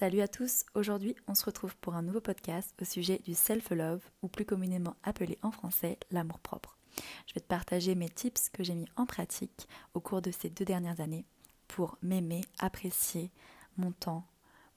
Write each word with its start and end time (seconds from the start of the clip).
Salut 0.00 0.22
à 0.22 0.28
tous, 0.28 0.64
aujourd'hui 0.74 1.14
on 1.28 1.34
se 1.34 1.44
retrouve 1.44 1.76
pour 1.76 1.94
un 1.94 2.00
nouveau 2.00 2.22
podcast 2.22 2.74
au 2.80 2.86
sujet 2.86 3.20
du 3.22 3.34
self-love 3.34 4.00
ou 4.22 4.28
plus 4.28 4.46
communément 4.46 4.96
appelé 5.02 5.36
en 5.42 5.50
français 5.50 5.98
l'amour-propre. 6.10 6.78
Je 7.26 7.34
vais 7.34 7.42
te 7.42 7.46
partager 7.46 7.94
mes 7.94 8.08
tips 8.08 8.48
que 8.48 8.64
j'ai 8.64 8.74
mis 8.74 8.88
en 8.96 9.04
pratique 9.04 9.68
au 9.92 10.00
cours 10.00 10.22
de 10.22 10.30
ces 10.30 10.48
deux 10.48 10.64
dernières 10.64 11.02
années 11.02 11.26
pour 11.68 11.98
m'aimer, 12.00 12.40
apprécier 12.60 13.30
mon 13.76 13.92
temps, 13.92 14.24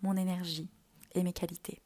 mon 0.02 0.18
énergie 0.18 0.70
et 1.16 1.24
mes 1.24 1.32
qualités. 1.32 1.80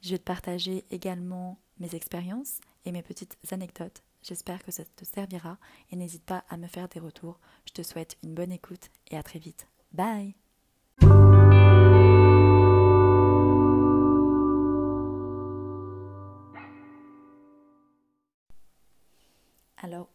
Je 0.00 0.10
vais 0.10 0.18
te 0.18 0.22
partager 0.22 0.84
également 0.92 1.58
mes 1.80 1.96
expériences 1.96 2.60
et 2.84 2.92
mes 2.92 3.02
petites 3.02 3.36
anecdotes. 3.50 4.04
J'espère 4.22 4.62
que 4.62 4.70
ça 4.70 4.84
te 4.84 5.04
servira 5.04 5.58
et 5.90 5.96
n'hésite 5.96 6.24
pas 6.24 6.44
à 6.48 6.56
me 6.56 6.68
faire 6.68 6.88
des 6.88 7.00
retours. 7.00 7.40
Je 7.66 7.72
te 7.72 7.82
souhaite 7.82 8.18
une 8.22 8.34
bonne 8.34 8.52
écoute 8.52 8.88
et 9.10 9.16
à 9.16 9.24
très 9.24 9.40
vite. 9.40 9.66
Bye 9.90 10.36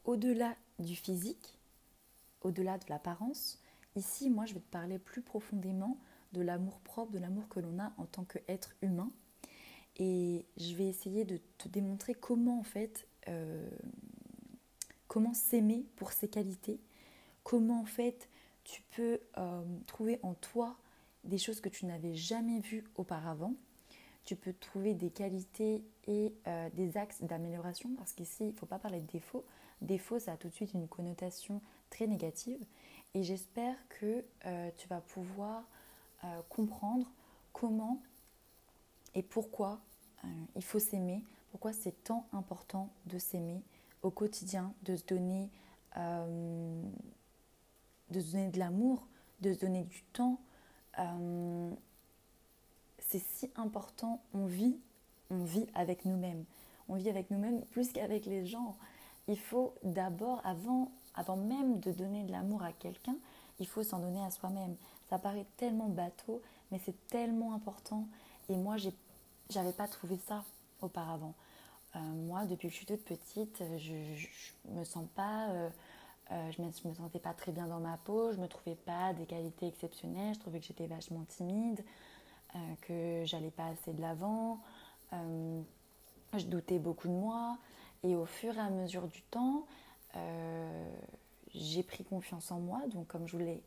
Au-delà 0.05 0.55
du 0.79 0.95
physique, 0.95 1.57
au-delà 2.41 2.77
de 2.77 2.85
l'apparence, 2.89 3.61
ici, 3.95 4.29
moi, 4.29 4.45
je 4.45 4.53
vais 4.53 4.59
te 4.59 4.71
parler 4.71 4.99
plus 4.99 5.21
profondément 5.21 5.97
de 6.33 6.41
l'amour 6.41 6.79
propre, 6.79 7.11
de 7.11 7.19
l'amour 7.19 7.47
que 7.49 7.59
l'on 7.59 7.79
a 7.79 7.93
en 7.97 8.05
tant 8.05 8.23
qu'être 8.23 8.75
humain. 8.81 9.11
Et 9.97 10.45
je 10.57 10.75
vais 10.75 10.87
essayer 10.87 11.25
de 11.25 11.39
te 11.57 11.67
démontrer 11.67 12.13
comment, 12.13 12.59
en 12.59 12.63
fait, 12.63 13.07
euh, 13.27 13.67
comment 15.07 15.33
s'aimer 15.33 15.85
pour 15.95 16.11
ses 16.11 16.27
qualités, 16.27 16.79
comment, 17.43 17.81
en 17.81 17.85
fait, 17.85 18.29
tu 18.63 18.83
peux 18.95 19.19
euh, 19.37 19.63
trouver 19.87 20.19
en 20.23 20.33
toi 20.35 20.77
des 21.23 21.37
choses 21.37 21.61
que 21.61 21.69
tu 21.69 21.85
n'avais 21.85 22.13
jamais 22.13 22.59
vues 22.59 22.83
auparavant 22.95 23.55
tu 24.27 24.35
peux 24.35 24.51
trouver 24.51 24.93
des 24.93 25.09
qualités 25.09 25.85
et 26.05 26.33
euh, 26.47 26.69
des 26.73 26.97
axes 26.97 27.23
d'amélioration 27.23 27.89
parce 27.97 28.11
qu'ici, 28.11 28.43
il 28.43 28.47
ne 28.47 28.51
faut 28.51 28.65
pas 28.65 28.77
parler 28.77 28.99
de 28.99 29.07
défauts. 29.07 29.45
Défaut, 29.81 30.19
ça 30.19 30.33
a 30.33 30.37
tout 30.37 30.49
de 30.49 30.53
suite 30.53 30.73
une 30.73 30.87
connotation 30.87 31.61
très 31.89 32.07
négative. 32.07 32.63
Et 33.13 33.23
j'espère 33.23 33.75
que 33.89 34.23
euh, 34.45 34.69
tu 34.77 34.87
vas 34.87 35.01
pouvoir 35.01 35.63
euh, 36.23 36.41
comprendre 36.49 37.11
comment 37.53 38.01
et 39.15 39.23
pourquoi 39.23 39.79
il 40.55 40.63
faut 40.63 40.79
s'aimer, 40.79 41.23
pourquoi 41.51 41.73
c'est 41.73 42.03
tant 42.03 42.27
important 42.33 42.89
de 43.05 43.17
s'aimer 43.17 43.63
au 44.01 44.11
quotidien, 44.11 44.73
de 44.83 44.95
se 44.95 45.05
donner, 45.05 45.49
de 45.95 48.19
se 48.19 48.31
donner 48.31 48.49
de 48.49 48.59
l'amour, 48.59 49.07
de 49.39 49.53
se 49.53 49.59
donner 49.59 49.85
du 49.85 50.03
temps 50.03 50.39
c'est 53.07 53.19
si 53.19 53.49
important. 53.55 54.21
On 54.33 54.45
vit, 54.45 54.77
on 55.29 55.43
vit 55.43 55.67
avec 55.73 56.05
nous-mêmes. 56.05 56.43
On 56.89 56.95
vit 56.95 57.09
avec 57.09 57.31
nous-mêmes 57.31 57.63
plus 57.65 57.91
qu'avec 57.91 58.25
les 58.25 58.45
gens. 58.45 58.75
Il 59.27 59.39
faut 59.39 59.73
d'abord, 59.83 60.41
avant, 60.43 60.91
avant 61.15 61.35
même 61.35 61.79
de 61.79 61.91
donner 61.91 62.23
de 62.23 62.31
l'amour 62.31 62.63
à 62.63 62.71
quelqu'un, 62.71 63.15
il 63.59 63.67
faut 63.67 63.83
s'en 63.83 63.99
donner 63.99 64.23
à 64.23 64.31
soi-même. 64.31 64.75
Ça 65.09 65.19
paraît 65.19 65.45
tellement 65.57 65.89
bateau, 65.89 66.41
mais 66.71 66.79
c'est 66.85 66.95
tellement 67.07 67.53
important. 67.53 68.07
Et 68.49 68.55
moi, 68.55 68.75
j'avais 69.49 69.73
pas 69.73 69.87
trouvé 69.87 70.17
ça 70.27 70.43
auparavant. 70.81 71.33
Euh, 71.95 71.99
moi, 71.99 72.45
depuis 72.45 72.67
que 72.67 72.73
je 72.73 72.77
suis 72.77 72.85
toute 72.85 73.03
petite, 73.03 73.63
je, 73.77 73.93
ne 74.69 74.79
me 74.79 74.83
sens 74.83 75.05
pas, 75.15 75.49
euh, 75.49 75.69
euh, 76.31 76.51
je, 76.51 76.61
me, 76.61 76.67
me 76.67 76.93
sentais 76.93 77.19
pas 77.19 77.33
très 77.33 77.51
bien 77.51 77.67
dans 77.67 77.79
ma 77.79 77.97
peau, 77.97 78.31
je 78.33 78.37
me 78.37 78.47
trouvais 78.47 78.75
pas 78.75 79.13
des 79.13 79.25
qualités 79.25 79.67
exceptionnelles, 79.67 80.35
je 80.35 80.39
trouvais 80.39 80.59
que 80.59 80.65
j'étais 80.65 80.87
vachement 80.87 81.23
timide. 81.27 81.83
Euh, 82.55 82.59
que 82.81 83.25
j'allais 83.25 83.51
pas 83.51 83.67
assez 83.67 83.91
de 83.91 84.01
l'avant. 84.01 84.59
Euh, 85.13 85.61
je 86.37 86.45
doutais 86.45 86.79
beaucoup 86.79 87.07
de 87.07 87.13
moi. 87.13 87.57
Et 88.03 88.15
au 88.15 88.25
fur 88.25 88.55
et 88.55 88.59
à 88.59 88.69
mesure 88.69 89.07
du 89.07 89.21
temps, 89.23 89.65
euh, 90.15 90.89
j'ai 91.53 91.83
pris 91.83 92.03
confiance 92.03 92.51
en 92.51 92.59
moi. 92.59 92.81
Donc, 92.87 93.07
comme 93.07 93.27
je 93.27 93.37
vous 93.37 93.43
l'ai 93.43 93.61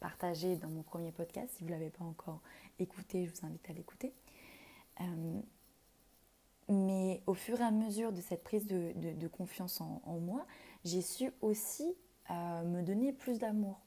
partagé 0.00 0.56
dans 0.56 0.68
mon 0.68 0.82
premier 0.82 1.12
podcast, 1.12 1.50
si 1.56 1.62
vous 1.62 1.70
ne 1.70 1.74
l'avez 1.74 1.90
pas 1.90 2.04
encore 2.04 2.40
écouté, 2.78 3.26
je 3.26 3.32
vous 3.32 3.46
invite 3.46 3.68
à 3.70 3.72
l'écouter. 3.72 4.12
mais 6.68 7.20
au 7.26 7.34
fur 7.34 7.60
et 7.60 7.64
à 7.64 7.70
mesure 7.70 8.12
de 8.12 8.20
cette 8.20 8.42
prise 8.42 8.66
de, 8.66 9.28
confiance 9.28 9.80
en, 9.80 10.00
moi, 10.20 10.46
j'ai 10.84 11.02
su 11.02 11.30
aussi 11.40 11.94
me 12.30 12.82
donner 12.82 13.12
plus 13.12 13.38
d'amour 13.38 13.80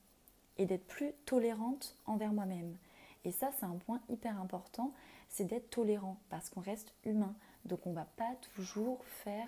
et 0.57 0.65
d'être 0.65 0.85
plus 0.85 1.13
tolérante 1.25 1.95
envers 2.05 2.31
moi-même. 2.31 2.77
Et 3.25 3.31
ça, 3.31 3.49
c'est 3.59 3.65
un 3.65 3.77
point 3.85 3.99
hyper 4.07 4.39
important, 4.39 4.93
c'est 5.29 5.45
d'être 5.45 5.69
tolérant 5.69 6.17
parce 6.29 6.49
qu'on 6.49 6.61
reste 6.61 6.93
humain. 7.03 7.35
Donc 7.65 7.85
on 7.85 7.91
ne 7.91 7.95
va 7.95 8.05
pas 8.17 8.35
toujours 8.55 9.03
faire 9.05 9.47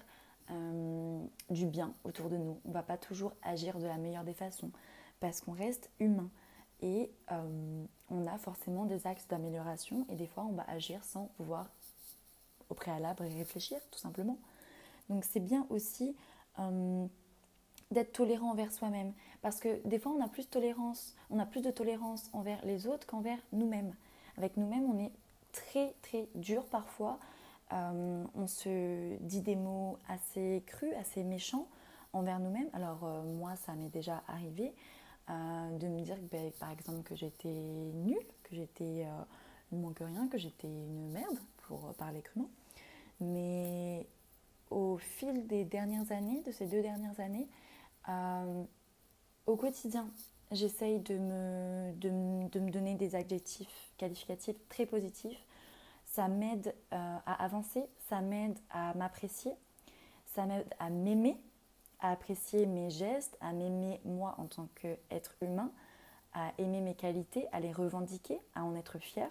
euh, 0.52 1.24
du 1.50 1.66
bien 1.66 1.94
autour 2.04 2.30
de 2.30 2.38
nous. 2.38 2.60
On 2.66 2.70
ne 2.70 2.74
va 2.74 2.84
pas 2.84 2.98
toujours 2.98 3.34
agir 3.44 3.80
de 3.80 3.86
la 3.86 3.98
meilleure 3.98 4.24
des 4.24 4.34
façons 4.34 4.72
parce 5.20 5.42
qu'on 5.42 5.54
reste 5.54 5.90
humain. 6.00 6.30
Et 6.82 7.12
euh, 7.32 7.86
on 8.10 8.28
a 8.28 8.38
forcément 8.38 8.86
des 8.86 9.08
axes 9.08 9.28
d'amélioration 9.28 10.06
et 10.10 10.16
des 10.16 10.28
fois 10.28 10.46
on 10.46 10.54
va 10.54 10.64
agir 10.70 11.04
sans 11.04 11.26
pouvoir 11.38 11.70
au 12.70 12.76
préalable 12.76 13.24
réfléchir 13.24 13.80
tout 13.92 14.00
simplement. 14.00 14.38
Donc 15.10 15.24
c'est 15.24 15.40
bien 15.40 15.66
aussi 15.70 16.16
euh, 16.60 17.08
d'être 17.92 18.14
tolérant 18.14 18.52
envers 18.52 18.72
soi-même. 18.72 19.14
Parce 19.42 19.60
que 19.60 19.86
des 19.88 20.00
fois, 20.00 20.12
on 20.12 20.22
a 20.22 20.30
on 21.30 21.40
a 21.40 21.46
plus 21.46 21.62
de 21.62 21.72
tolérance 21.72 22.30
envers 22.34 22.64
les 22.66 22.88
autres 22.88 23.08
qu'envers 23.08 23.40
nous-mêmes. 23.52 23.94
Avec 24.38 24.58
nous-mêmes, 24.58 24.84
on 24.84 25.00
est 25.00 25.12
très 25.52 25.94
très 26.02 26.28
dur 26.36 26.66
parfois. 26.66 27.20
Euh, 27.74 28.24
on 28.36 28.48
se 28.48 29.18
dit 29.22 29.42
des 29.42 29.56
mots 29.56 29.98
assez 30.08 30.64
crus, 30.66 30.94
assez 31.00 31.24
méchants 31.24 31.68
envers 32.14 32.40
nous-mêmes. 32.40 32.70
Alors 32.74 33.04
euh, 33.04 33.24
moi, 33.24 33.56
ça 33.56 33.74
m'est 33.74 33.90
déjà 33.90 34.24
arrivé 34.28 34.74
euh, 35.30 35.78
de 35.78 35.88
me 35.88 36.02
dire, 36.02 36.18
ben, 36.32 36.52
par 36.60 36.72
exemple, 36.72 37.04
que 37.04 37.16
j'étais 37.16 37.50
nulle, 37.50 38.26
que 38.44 38.56
j'étais 38.56 39.06
moins 39.72 39.94
que 39.94 40.04
rien, 40.04 40.28
que 40.28 40.38
j'étais 40.38 40.68
une 40.68 41.12
merde, 41.12 41.40
pour 41.68 41.94
parler 41.96 42.22
crûment. 42.22 42.50
Mais 43.20 44.08
au 44.70 44.98
fil 44.98 45.48
des 45.48 45.66
dernières 45.66 46.12
années, 46.12 46.42
de 46.46 46.52
ces 46.52 46.68
deux 46.68 46.82
dernières 46.82 47.20
années, 47.20 47.48
au 49.46 49.56
quotidien, 49.58 50.10
j'essaye 50.52 51.00
de, 51.00 51.18
me 51.18 52.72
donner 52.72 52.96
des 52.96 53.16
adjectifs 53.16 53.92
qualificatifs 53.98 54.56
très 54.70 54.86
positifs. 54.86 55.40
Ça 56.18 56.30
m'aide 56.30 56.74
euh, 56.94 57.18
à 57.28 57.44
avancer, 57.44 57.86
ça 58.10 58.22
m'aide 58.22 58.58
à 58.72 58.96
m'apprécier, 58.96 59.54
ça 60.26 60.48
m'aide 60.48 60.74
à 60.80 60.90
m'aimer, 60.90 61.38
à 62.00 62.10
apprécier 62.10 62.66
mes 62.66 62.90
gestes, 62.90 63.38
à 63.40 63.54
m'aimer 63.54 64.02
moi 64.04 64.34
en 64.40 64.48
tant 64.48 64.68
qu'être 64.74 65.36
humain, 65.42 65.72
à 66.34 66.54
aimer 66.58 66.82
mes 66.82 66.96
qualités, 66.96 67.48
à 67.52 67.60
les 67.60 67.72
revendiquer, 67.72 68.42
à 68.56 68.64
en 68.64 68.76
être 68.76 68.98
fier. 68.98 69.30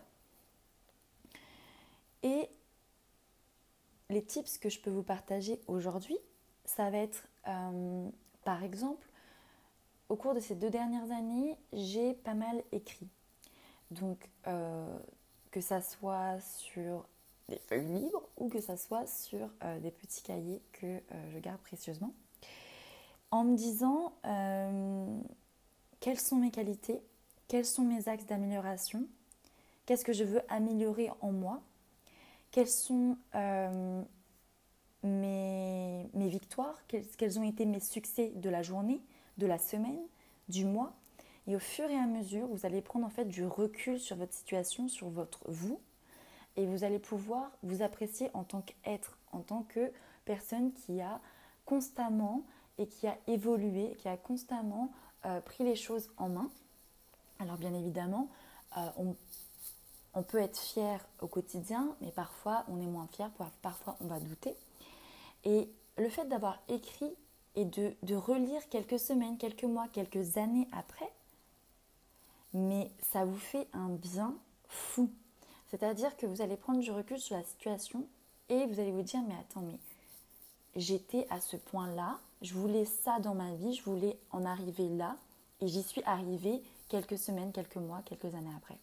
Et 2.23 2.49
les 4.09 4.25
tips 4.25 4.57
que 4.59 4.69
je 4.69 4.79
peux 4.79 4.91
vous 4.91 5.03
partager 5.03 5.61
aujourd'hui, 5.67 6.19
ça 6.67 6.89
va 6.89 6.99
être 6.99 7.27
euh, 7.49 8.09
par 8.45 8.63
exemple, 8.63 9.09
au 10.09 10.15
cours 10.15 10.35
de 10.35 10.41
ces 10.41 10.55
deux 10.55 10.71
dernières 10.71 11.11
années, 11.11 11.59
j'ai 11.73 12.15
pas 12.15 12.35
mal 12.35 12.63
écrit. 12.71 13.09
Donc, 13.91 14.31
euh, 14.47 14.97
que 15.57 15.63
ça 15.63 15.81
soit 15.81 16.39
sur 16.41 17.09
des 17.49 17.57
feuilles 17.57 17.89
libres 17.89 18.29
ou 18.37 18.51
que 18.51 18.61
ça 18.61 18.77
soit 18.77 19.07
sur 19.07 19.49
euh, 19.65 19.81
des 19.81 19.91
petits 19.91 20.23
cahiers 20.23 20.61
que 20.73 20.85
euh, 20.85 21.31
je 21.33 21.39
garde 21.39 21.63
précieusement, 21.63 22.13
en 23.31 23.43
me 23.43 23.57
disant 23.57 24.13
quelles 25.99 26.21
sont 26.21 26.37
mes 26.37 26.51
qualités, 26.51 27.01
quels 27.49 27.65
sont 27.65 27.85
mes 27.85 28.07
axes 28.07 28.27
d'amélioration, 28.27 29.07
qu'est-ce 29.87 30.05
que 30.05 30.13
je 30.13 30.25
veux 30.25 30.43
améliorer 30.51 31.09
en 31.23 31.33
moi, 31.33 31.63
quels 32.51 32.69
sont 32.69 33.17
mes, 35.03 36.07
victoires, 36.13 36.79
quels, 36.87 37.39
ont 37.39 37.45
été 37.45 37.65
mes 37.65 37.81
succès 37.81 38.31
de 38.35 38.51
la 38.51 38.61
journée, 38.61 39.01
de 39.39 39.47
la 39.47 39.57
semaine, 39.57 40.03
du 40.51 40.67
mois. 40.67 40.93
Et 41.47 41.57
au 41.57 41.59
fur 41.61 41.89
et 41.89 41.97
à 41.97 42.07
mesure, 42.07 42.47
vous 42.49 42.67
allez 42.67 42.83
prendre 42.83 43.07
en 43.07 43.11
fait 43.11 43.25
du 43.25 43.47
recul 43.47 44.01
sur 44.01 44.17
votre 44.17 44.33
situation, 44.33 44.89
sur 44.89 45.09
votre 45.09 45.41
vous, 45.47 45.79
et 46.57 46.67
vous 46.67 46.85
allez 46.85 46.99
pouvoir 46.99 47.51
vous 47.63 47.83
apprécier 47.83 48.31
en 48.35 48.45
tant 48.45 48.63
qu'être, 48.63 49.19
en 49.33 49.41
tant 49.41 49.63
que 49.63 49.93
personne 50.25 50.73
qui 50.73 51.01
a 51.01 51.21
constamment 51.65 52.45
et 52.79 52.87
qui 52.87 53.07
a 53.07 53.17
évolué, 53.27 53.95
qui 53.99 54.09
a 54.09 54.17
constamment 54.17 54.93
euh, 55.25 55.41
pris 55.41 55.65
les 55.65 55.77
choses 55.77 56.11
en 56.17 56.29
main. 56.29 56.51
Alors 57.39 57.59
bien 57.59 57.75
évidemment, 57.75 58.29
euh, 58.77 58.81
on, 58.97 59.17
on, 60.15 60.23
peut 60.23 60.39
être 60.39 60.59
fier 60.59 61.07
au 61.21 61.27
quotidien, 61.27 61.95
mais 62.01 62.11
parfois 62.11 62.65
on 62.69 62.81
est 62.81 62.87
moins 62.87 63.09
fier, 63.13 63.31
parfois 63.63 63.97
on 64.01 64.07
va 64.07 64.19
douter. 64.19 64.55
Et 65.45 65.71
le 65.99 66.09
fait 66.09 66.25
d'avoir 66.27 66.61
écrit 66.69 67.15
et 67.57 67.65
de, 67.65 68.15
relire 68.15 68.69
quelques 68.69 68.99
semaines, 68.99 69.39
quelques 69.39 69.65
mois, 69.65 69.89
quelques 69.89 70.37
années 70.37 70.69
après, 70.73 71.11
mais 72.57 72.91
ça 73.13 73.25
vous 73.25 73.37
fait 73.37 73.69
un 73.75 73.91
bien 73.91 74.35
fou. 74.69 75.11
C'est-à-dire 75.71 76.17
que 76.17 76.27
vous 76.27 76.41
allez 76.41 76.57
prendre 76.57 76.81
du 76.81 76.91
recul 76.91 77.19
sur 77.19 77.37
la 77.37 77.45
situation 77.45 78.07
et 78.49 78.67
vous 78.67 78.81
allez 78.81 78.93
vous 78.93 79.03
dire, 79.03 79.21
mais 79.29 79.35
attends, 79.35 79.61
mais 79.61 79.79
j'étais 80.75 81.27
à 81.31 81.41
ce 81.41 81.57
point-là, 81.57 82.19
je 82.43 82.55
voulais 82.55 82.87
ça 82.87 83.19
dans 83.21 83.35
ma 83.35 83.55
vie, 83.55 83.75
je 83.75 83.83
voulais 83.83 84.19
en 84.31 84.45
arriver 84.45 84.89
là, 84.89 85.17
et 85.61 85.69
j'y 85.69 85.83
suis 85.83 86.03
arrivée 86.05 86.63
quelques 86.89 87.19
semaines, 87.19 87.53
quelques 87.53 87.77
mois, 87.77 88.01
quelques 88.05 88.35
années 88.35 88.55
après. 88.57 88.79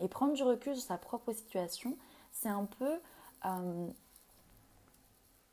Et 0.00 0.08
prendre 0.08 0.34
du 0.34 0.42
recul 0.42 0.74
sur 0.74 0.84
sa 0.84 0.98
propre 0.98 1.32
situation, 1.32 1.96
c'est 2.32 2.48
un 2.48 2.64
peu... 2.64 2.98
Euh, 3.44 3.88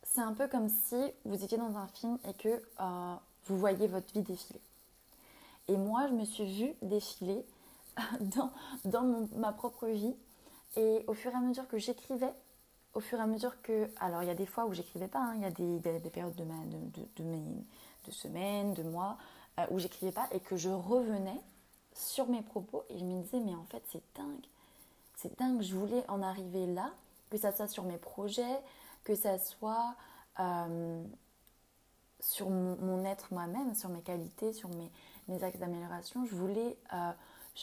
c'est 0.05 0.21
un 0.21 0.33
peu 0.33 0.47
comme 0.47 0.69
si 0.69 1.11
vous 1.25 1.43
étiez 1.43 1.57
dans 1.57 1.75
un 1.75 1.87
film 1.87 2.19
et 2.27 2.33
que 2.33 2.61
euh, 2.79 3.15
vous 3.45 3.57
voyez 3.57 3.87
votre 3.87 4.13
vie 4.13 4.21
défiler. 4.21 4.61
Et 5.67 5.77
moi, 5.77 6.07
je 6.07 6.13
me 6.13 6.25
suis 6.25 6.45
vue 6.45 6.73
défiler 6.81 7.45
dans, 8.19 8.51
dans 8.85 9.27
ma 9.35 9.51
propre 9.51 9.87
vie. 9.87 10.15
Et 10.75 11.03
au 11.07 11.13
fur 11.13 11.31
et 11.31 11.35
à 11.35 11.39
mesure 11.39 11.67
que 11.67 11.77
j'écrivais, 11.77 12.33
au 12.93 12.99
fur 12.99 13.19
et 13.19 13.21
à 13.21 13.27
mesure 13.27 13.61
que... 13.61 13.89
Alors, 13.99 14.23
il 14.23 14.27
y 14.27 14.31
a 14.31 14.35
des 14.35 14.45
fois 14.45 14.65
où 14.65 14.73
j'écrivais 14.73 15.07
pas, 15.07 15.19
hein, 15.19 15.33
il 15.35 15.41
y 15.41 15.45
a 15.45 15.51
des, 15.51 15.79
des, 15.79 16.09
périodes 16.09 16.35
de, 16.35 16.43
ma, 16.43 16.55
de, 16.65 17.05
de, 17.15 17.23
mes, 17.23 17.43
de, 18.05 18.11
semaines, 18.11 18.73
de 18.73 18.83
mois, 18.83 19.17
euh, 19.59 19.65
où 19.71 19.79
j'écrivais 19.79 20.11
pas 20.11 20.27
et 20.31 20.39
que 20.39 20.57
je 20.57 20.69
revenais 20.69 21.39
sur 21.93 22.27
mes 22.27 22.41
propos 22.41 22.83
et 22.89 22.97
je 22.97 23.05
me 23.05 23.21
disais, 23.21 23.39
mais 23.39 23.55
en 23.55 23.65
fait, 23.65 23.83
c'est 23.91 24.01
dingue. 24.15 24.45
C'est 25.15 25.37
dingue, 25.37 25.61
je 25.61 25.75
voulais 25.75 26.03
en 26.09 26.21
arriver 26.21 26.65
là, 26.67 26.91
que 27.29 27.37
ça 27.37 27.51
soit 27.51 27.67
sur 27.67 27.83
mes 27.83 27.97
projets, 27.97 28.59
que 29.03 29.15
ça 29.15 29.37
soit 29.37 29.95
euh, 30.39 31.03
sur 32.19 32.49
mon, 32.49 33.03
être 33.05 33.33
moi-même, 33.33 33.75
sur 33.75 33.89
mes 33.89 34.01
qualités, 34.01 34.53
sur 34.53 34.69
mes, 34.69 34.89
mes 35.27 35.43
axes 35.43 35.59
d'amélioration. 35.59 36.25
Je 36.25 36.35
voulais, 36.35 36.77
euh, 36.93 37.11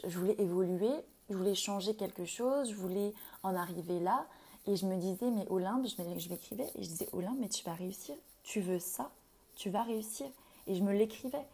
je 0.06 0.18
voulais 0.18 0.36
évoluer, 0.38 0.92
je 1.28 1.34
voulais 1.34 1.54
changer 1.54 1.94
quelque 1.94 2.24
chose, 2.24 2.70
je 2.70 2.74
voulais 2.74 3.12
en 3.42 3.54
arriver 3.54 4.00
là. 4.00 4.26
Et 4.66 4.76
je 4.76 4.86
me 4.86 4.96
disais, 4.96 5.30
mais 5.30 5.46
Olympe, 5.48 5.86
je 5.86 6.28
m'écrivais 6.28 6.70
et 6.74 6.82
je 6.82 6.88
disais, 6.88 7.08
Olympe, 7.12 7.38
mais 7.38 7.48
tu 7.48 7.64
vas 7.64 7.72
réussir. 7.72 8.14
Tu 8.42 8.60
veux 8.60 8.78
ça, 8.78 9.10
tu 9.56 9.70
vas 9.70 9.82
réussir. 9.82 10.26
Et 10.66 10.74
je 10.74 10.82
me 10.82 10.92
l'écrivais. 10.92 11.46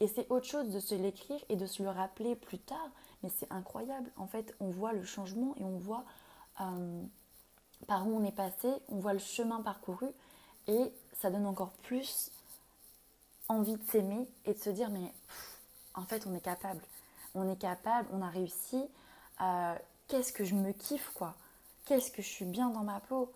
Et 0.00 0.08
c'est 0.08 0.30
autre 0.30 0.46
chose 0.46 0.70
de 0.70 0.80
se 0.80 0.94
l'écrire 0.94 1.40
et 1.48 1.56
de 1.56 1.66
se 1.66 1.82
le 1.82 1.90
rappeler 1.90 2.34
plus 2.34 2.58
tard. 2.58 2.90
Mais 3.22 3.30
c'est 3.30 3.50
incroyable. 3.52 4.10
En 4.16 4.26
fait, 4.26 4.54
on 4.60 4.70
voit 4.70 4.92
le 4.92 5.04
changement 5.04 5.54
et 5.58 5.64
on 5.64 5.78
voit 5.78 6.04
euh, 6.60 7.02
par 7.86 8.06
où 8.06 8.16
on 8.16 8.24
est 8.24 8.34
passé, 8.34 8.68
on 8.88 8.96
voit 8.96 9.12
le 9.12 9.18
chemin 9.18 9.60
parcouru. 9.62 10.06
Et 10.66 10.92
ça 11.20 11.30
donne 11.30 11.46
encore 11.46 11.72
plus 11.82 12.30
envie 13.48 13.76
de 13.76 13.82
s'aimer 13.90 14.28
et 14.46 14.54
de 14.54 14.58
se 14.58 14.70
dire, 14.70 14.90
mais 14.90 15.12
en 16.00 16.06
fait, 16.06 16.26
on 16.26 16.34
est 16.34 16.40
capable. 16.40 16.80
On 17.34 17.50
est 17.50 17.60
capable, 17.60 18.08
on 18.12 18.22
a 18.22 18.28
réussi. 18.28 18.84
Euh, 19.40 19.74
qu'est-ce 20.08 20.32
que 20.32 20.44
je 20.44 20.54
me 20.54 20.72
kiffe, 20.72 21.10
quoi 21.14 21.36
qu'est-ce 21.90 22.12
que 22.12 22.22
je 22.22 22.28
suis 22.28 22.44
bien 22.44 22.70
dans 22.70 22.84
ma 22.84 23.00
peau. 23.00 23.32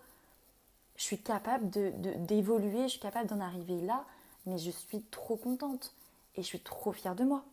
Je 0.95 1.03
suis 1.03 1.17
capable 1.17 1.69
d'évoluer, 1.69 2.77
de, 2.77 2.83
je 2.83 2.91
suis 2.91 2.99
capable 3.01 3.27
d'en 3.27 3.41
arriver 3.41 3.81
là, 3.81 4.05
mais 4.45 4.57
je 4.57 4.71
suis 4.71 5.01
trop 5.11 5.35
contente 5.35 5.93
et 6.35 6.41
je 6.41 6.47
suis 6.47 6.61
trop 6.61 6.93
fière 6.93 7.15
de 7.15 7.25
moi. 7.25 7.43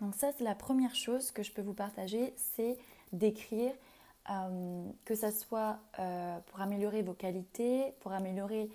Donc 0.00 0.14
ça, 0.14 0.30
c'est 0.38 0.44
la 0.44 0.54
première 0.54 0.94
chose 0.94 1.30
que 1.32 1.42
je 1.42 1.52
peux 1.52 1.60
vous 1.60 1.74
partager, 1.74 2.32
c'est 2.56 2.78
d'écrire, 3.12 3.74
euh, 4.30 4.88
que 5.04 5.14
ça 5.14 5.32
soit 5.32 5.78
euh, 5.98 6.38
pour 6.46 6.62
améliorer 6.62 7.02
vos 7.02 7.12
qualités, 7.12 7.92
pour 8.00 8.12
améliorer 8.12 8.70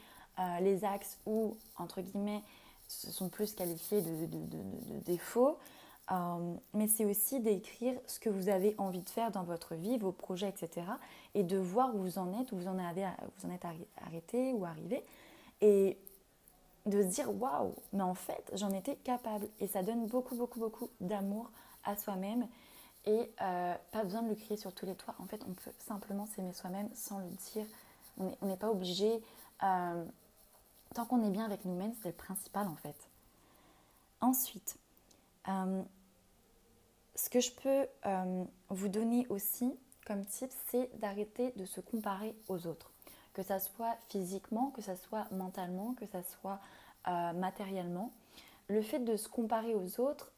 les 0.59 0.83
axes 0.83 1.17
où, 1.25 1.55
entre 1.77 2.01
guillemets, 2.01 2.43
sont 2.87 3.29
plus 3.29 3.53
qualifiés 3.53 4.01
de, 4.01 4.99
défauts, 5.05 5.57
euh, 6.11 6.53
mais 6.73 6.87
c'est 6.87 7.05
aussi 7.05 7.39
d'écrire 7.39 7.95
ce 8.05 8.19
que 8.19 8.29
vous 8.29 8.49
avez 8.49 8.75
envie 8.77 9.01
de 9.01 9.09
faire 9.09 9.31
dans 9.31 9.43
votre 9.43 9.75
vie, 9.75 9.97
vos 9.97 10.11
projets, 10.11 10.49
etc. 10.49 10.85
Et 11.33 11.43
de 11.43 11.57
voir 11.57 11.95
où 11.95 11.99
vous 11.99 12.19
en 12.19 12.39
êtes, 12.39 12.51
où 12.51 12.57
vous 12.57 12.67
en, 12.67 12.77
avez, 12.77 13.07
vous 13.37 13.49
en 13.49 13.53
êtes 13.53 13.65
arrêté 14.05 14.53
ou 14.53 14.65
arrivé. 14.65 15.03
Et 15.61 15.97
de 16.85 17.01
se 17.01 17.07
dire 17.07 17.41
waouh, 17.41 17.73
mais 17.93 18.03
en 18.03 18.13
fait, 18.13 18.51
j'en 18.53 18.71
étais 18.71 18.95
capable. 18.97 19.47
Et 19.59 19.67
ça 19.67 19.81
donne 19.81 20.05
beaucoup, 20.05 20.35
beaucoup, 20.35 20.59
beaucoup 20.59 20.89
d'amour 21.01 21.49
à 21.83 21.97
soi-même. 21.97 22.47
Et 23.05 23.31
euh, 23.41 23.73
pas 23.91 24.03
besoin 24.03 24.23
de 24.23 24.29
le 24.29 24.35
crier 24.35 24.57
sur 24.57 24.73
tous 24.73 24.85
les 24.85 24.95
toits. 24.95 25.15
En 25.19 25.25
fait, 25.25 25.41
on 25.47 25.53
peut 25.53 25.71
simplement 25.79 26.25
s'aimer 26.27 26.53
soi-même 26.53 26.89
sans 26.93 27.19
le 27.19 27.29
dire. 27.53 27.65
On 28.17 28.45
n'est 28.45 28.57
pas 28.57 28.69
obligé. 28.69 29.21
Euh, 29.63 30.05
tant 30.95 31.05
qu'on 31.05 31.23
est 31.23 31.29
bien 31.29 31.45
avec 31.45 31.65
nous-mêmes, 31.65 31.93
c'est 32.01 32.09
le 32.09 32.15
principal 32.15 32.67
en 32.67 32.75
fait. 32.75 32.95
Ensuite, 34.21 34.77
euh, 35.49 35.83
ce 37.15 37.29
que 37.29 37.41
je 37.41 37.51
peux 37.51 37.85
euh, 38.05 38.43
vous 38.69 38.87
donner 38.87 39.27
aussi 39.29 39.77
comme 40.07 40.25
tip, 40.25 40.51
c'est 40.69 40.89
d'arrêter 40.99 41.51
de 41.57 41.65
se 41.65 41.81
comparer 41.81 42.35
aux 42.47 42.65
autres. 42.65 42.91
Que 43.33 43.43
ça 43.43 43.59
soit 43.59 43.97
physiquement, 44.09 44.71
que 44.71 44.81
ça 44.81 44.95
soit 44.95 45.29
mentalement, 45.31 45.93
que 45.95 46.05
ça 46.05 46.23
soit 46.23 46.59
euh, 47.07 47.33
matériellement. 47.33 48.13
Le 48.67 48.81
fait 48.81 48.99
de 48.99 49.17
se 49.17 49.27
comparer 49.27 49.75
aux 49.75 49.99
autres, 49.99 50.31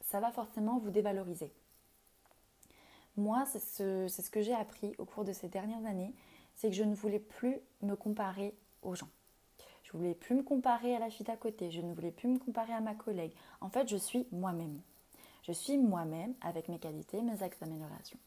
ça 0.00 0.18
va 0.18 0.32
forcément 0.32 0.78
vous 0.78 0.90
dévaloriser. 0.90 1.52
Moi, 3.16 3.44
c'est 3.46 3.60
ce, 3.60 4.08
ce, 4.08 4.28
que 4.28 4.42
j'ai 4.42 4.54
appris 4.54 4.96
au 4.98 5.04
cours 5.04 5.24
de 5.24 5.32
ces 5.32 5.48
dernières 5.48 5.84
années, 5.86 6.12
c'est 6.56 6.68
que 6.68 6.74
je 6.74 6.82
ne 6.82 6.96
voulais 6.96 7.20
plus 7.20 7.60
me 7.82 7.94
comparer 7.94 8.56
aux 8.82 8.96
gens. 8.96 9.08
Je 9.88 9.96
ne 9.96 10.02
voulais 10.02 10.14
plus 10.14 10.34
me 10.34 10.42
comparer 10.42 10.94
à 10.94 10.98
la 10.98 11.08
fille 11.08 11.24
d'à 11.24 11.36
côté, 11.36 11.70
je 11.70 11.80
ne 11.80 11.94
voulais 11.94 12.10
plus 12.10 12.28
me 12.28 12.38
comparer 12.38 12.74
à 12.74 12.80
ma 12.80 12.94
collègue. 12.94 13.32
En 13.62 13.70
fait, 13.70 13.88
je 13.88 13.96
suis 13.96 14.26
moi-même. 14.32 14.80
Je 15.44 15.52
suis 15.52 15.78
moi-même 15.78 16.34
avec 16.42 16.68
mes 16.68 16.78
qualités, 16.78 17.22
mes 17.22 17.42
axes 17.42 17.58
d'amélioration. 17.58 18.18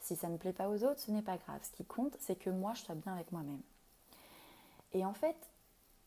Si 0.00 0.16
ça 0.16 0.28
ne 0.28 0.36
plaît 0.36 0.52
pas 0.52 0.68
aux 0.68 0.82
autres, 0.82 0.98
ce 0.98 1.12
n'est 1.12 1.22
pas 1.22 1.36
grave. 1.36 1.60
Ce 1.62 1.70
qui 1.70 1.84
compte, 1.84 2.16
c'est 2.18 2.34
que 2.34 2.50
moi, 2.50 2.72
je 2.74 2.82
sois 2.82 2.96
bien 2.96 3.14
avec 3.14 3.30
moi-même. 3.30 3.60
Et 4.92 5.04
en 5.04 5.14
fait, 5.14 5.36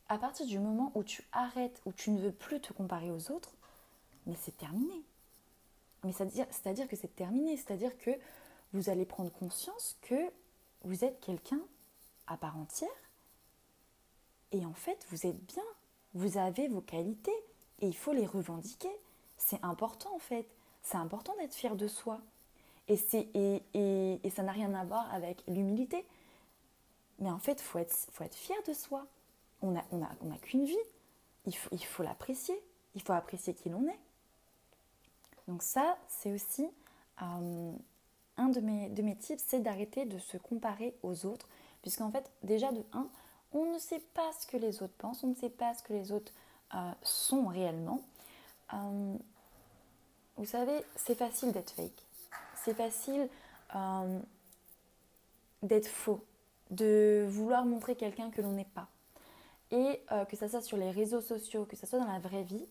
à 0.10 0.18
partir 0.18 0.46
du 0.46 0.60
moment 0.60 0.92
où 0.94 1.04
tu 1.04 1.24
arrêtes, 1.32 1.82
où 1.86 1.94
tu 1.94 2.12
ne 2.12 2.20
veux 2.20 2.34
plus 2.34 2.60
te 2.60 2.74
comparer 2.74 3.12
aux 3.12 3.32
autres, 3.32 3.54
mais 4.26 4.36
c'est 4.42 4.58
terminé. 4.58 5.02
Mais 6.04 6.12
c'est-à-dire 6.12 6.90
que 6.90 6.98
c'est 6.98 7.16
terminé. 7.16 7.56
C'est-à-dire 7.56 7.98
que 7.98 8.12
vous 8.74 8.90
allez 8.90 9.06
prendre 9.06 9.32
conscience 9.32 9.96
que 10.02 10.30
vous 10.84 11.06
êtes 11.06 11.22
quelqu'un 11.22 11.62
à 12.28 12.36
part 12.36 12.58
entière 12.58 12.90
et 14.56 14.66
en 14.66 14.74
fait, 14.74 15.06
vous 15.12 15.26
êtes 15.26 15.44
bien, 15.46 15.64
vous 16.14 16.38
avez 16.38 16.70
vos 16.70 16.80
qualités 16.80 17.36
et 17.80 17.88
il 17.88 17.96
faut 17.96 18.14
les 18.14 18.26
revendiquer. 18.26 18.92
C'est 19.38 19.62
important 19.64 20.16
en 20.16 20.20
fait. 20.20 20.48
C'est 20.82 20.98
important 20.98 21.34
d'être 21.40 21.54
fier 21.54 21.76
de 21.76 21.88
soi. 21.88 22.22
Et, 22.88 22.98
et, 23.14 23.64
et, 23.74 24.20
et 24.24 24.30
ça 24.30 24.44
n'a 24.44 24.54
rien 24.54 24.74
à 24.74 24.86
voir 24.86 25.14
avec 25.14 25.44
l'humilité. 25.48 26.06
Mais 27.20 27.30
en 27.30 27.40
fait, 27.40 27.60
il 27.60 27.64
faut 27.64 27.80
être, 27.80 27.94
faut 28.12 28.24
être 28.24 28.36
fier 28.36 28.56
de 28.66 28.74
soi. 28.74 29.06
On 29.62 29.72
n'a 29.72 29.84
on 29.92 30.02
a, 30.02 30.10
on 30.22 30.32
a 30.32 30.38
qu'une 30.38 30.64
vie. 30.64 30.76
Il 31.46 31.56
faut, 31.56 31.70
il 31.74 31.84
faut 31.84 32.04
l'apprécier. 32.04 32.56
Il 32.94 33.02
faut 33.02 33.14
apprécier 33.14 33.54
qui 33.54 33.70
l'on 33.70 33.86
est. 33.88 34.00
Donc 35.50 35.64
ça, 35.64 35.98
c'est 36.08 36.32
aussi 36.32 36.66
euh, 37.22 37.74
un 38.38 38.50
de 38.50 38.62
mes, 38.62 38.90
de 38.90 39.02
mes 39.02 39.18
tips, 39.18 39.44
c'est 39.46 39.60
d'arrêter 39.60 40.06
de 40.06 40.18
se 40.18 40.38
comparer 40.38 40.96
aux 41.04 41.26
autres. 41.26 41.50
Puisqu'en 41.82 42.10
fait, 42.10 42.32
déjà 42.44 42.72
de 42.72 42.84
1, 42.94 43.10
on 43.56 43.74
ne 43.74 43.80
sait 43.80 44.02
pas 44.14 44.32
ce 44.40 44.46
que 44.46 44.58
les 44.58 44.84
autres 44.84 44.94
pensent, 44.98 45.24
on 45.24 45.30
ne 45.30 45.36
sait 45.36 45.50
pas 45.50 45.74
ce 45.74 45.82
que 45.82 45.94
les 45.94 46.12
autres 46.12 46.34
euh, 46.76 46.92
sont 47.02 47.48
réellement. 47.48 48.02
Euh, 48.74 49.16
vous 50.36 50.46
savez, 50.46 50.84
c'est 50.98 51.16
facile 51.16 51.54
d'être 51.54 51.72
fake. 51.72 52.04
C'est 52.64 52.74
facile 52.74 53.30
euh, 53.76 54.20
d'être 55.64 55.88
faux, 55.88 56.22
de 56.70 57.26
vouloir 57.30 57.66
montrer 57.66 57.96
quelqu'un 57.96 58.30
que 58.30 58.42
l'on 58.42 58.52
n'est 58.52 58.66
pas. 58.66 58.88
Et 59.72 60.00
que 60.30 60.38
ça 60.38 60.48
soit 60.48 60.62
sur 60.62 60.78
les 60.78 60.92
réseaux 60.92 61.22
sociaux, 61.22 61.66
que 61.66 61.76
ça 61.76 61.88
soit 61.88 61.98
dans 61.98 62.12
la 62.12 62.20
vraie 62.20 62.44
vie, 62.44 62.66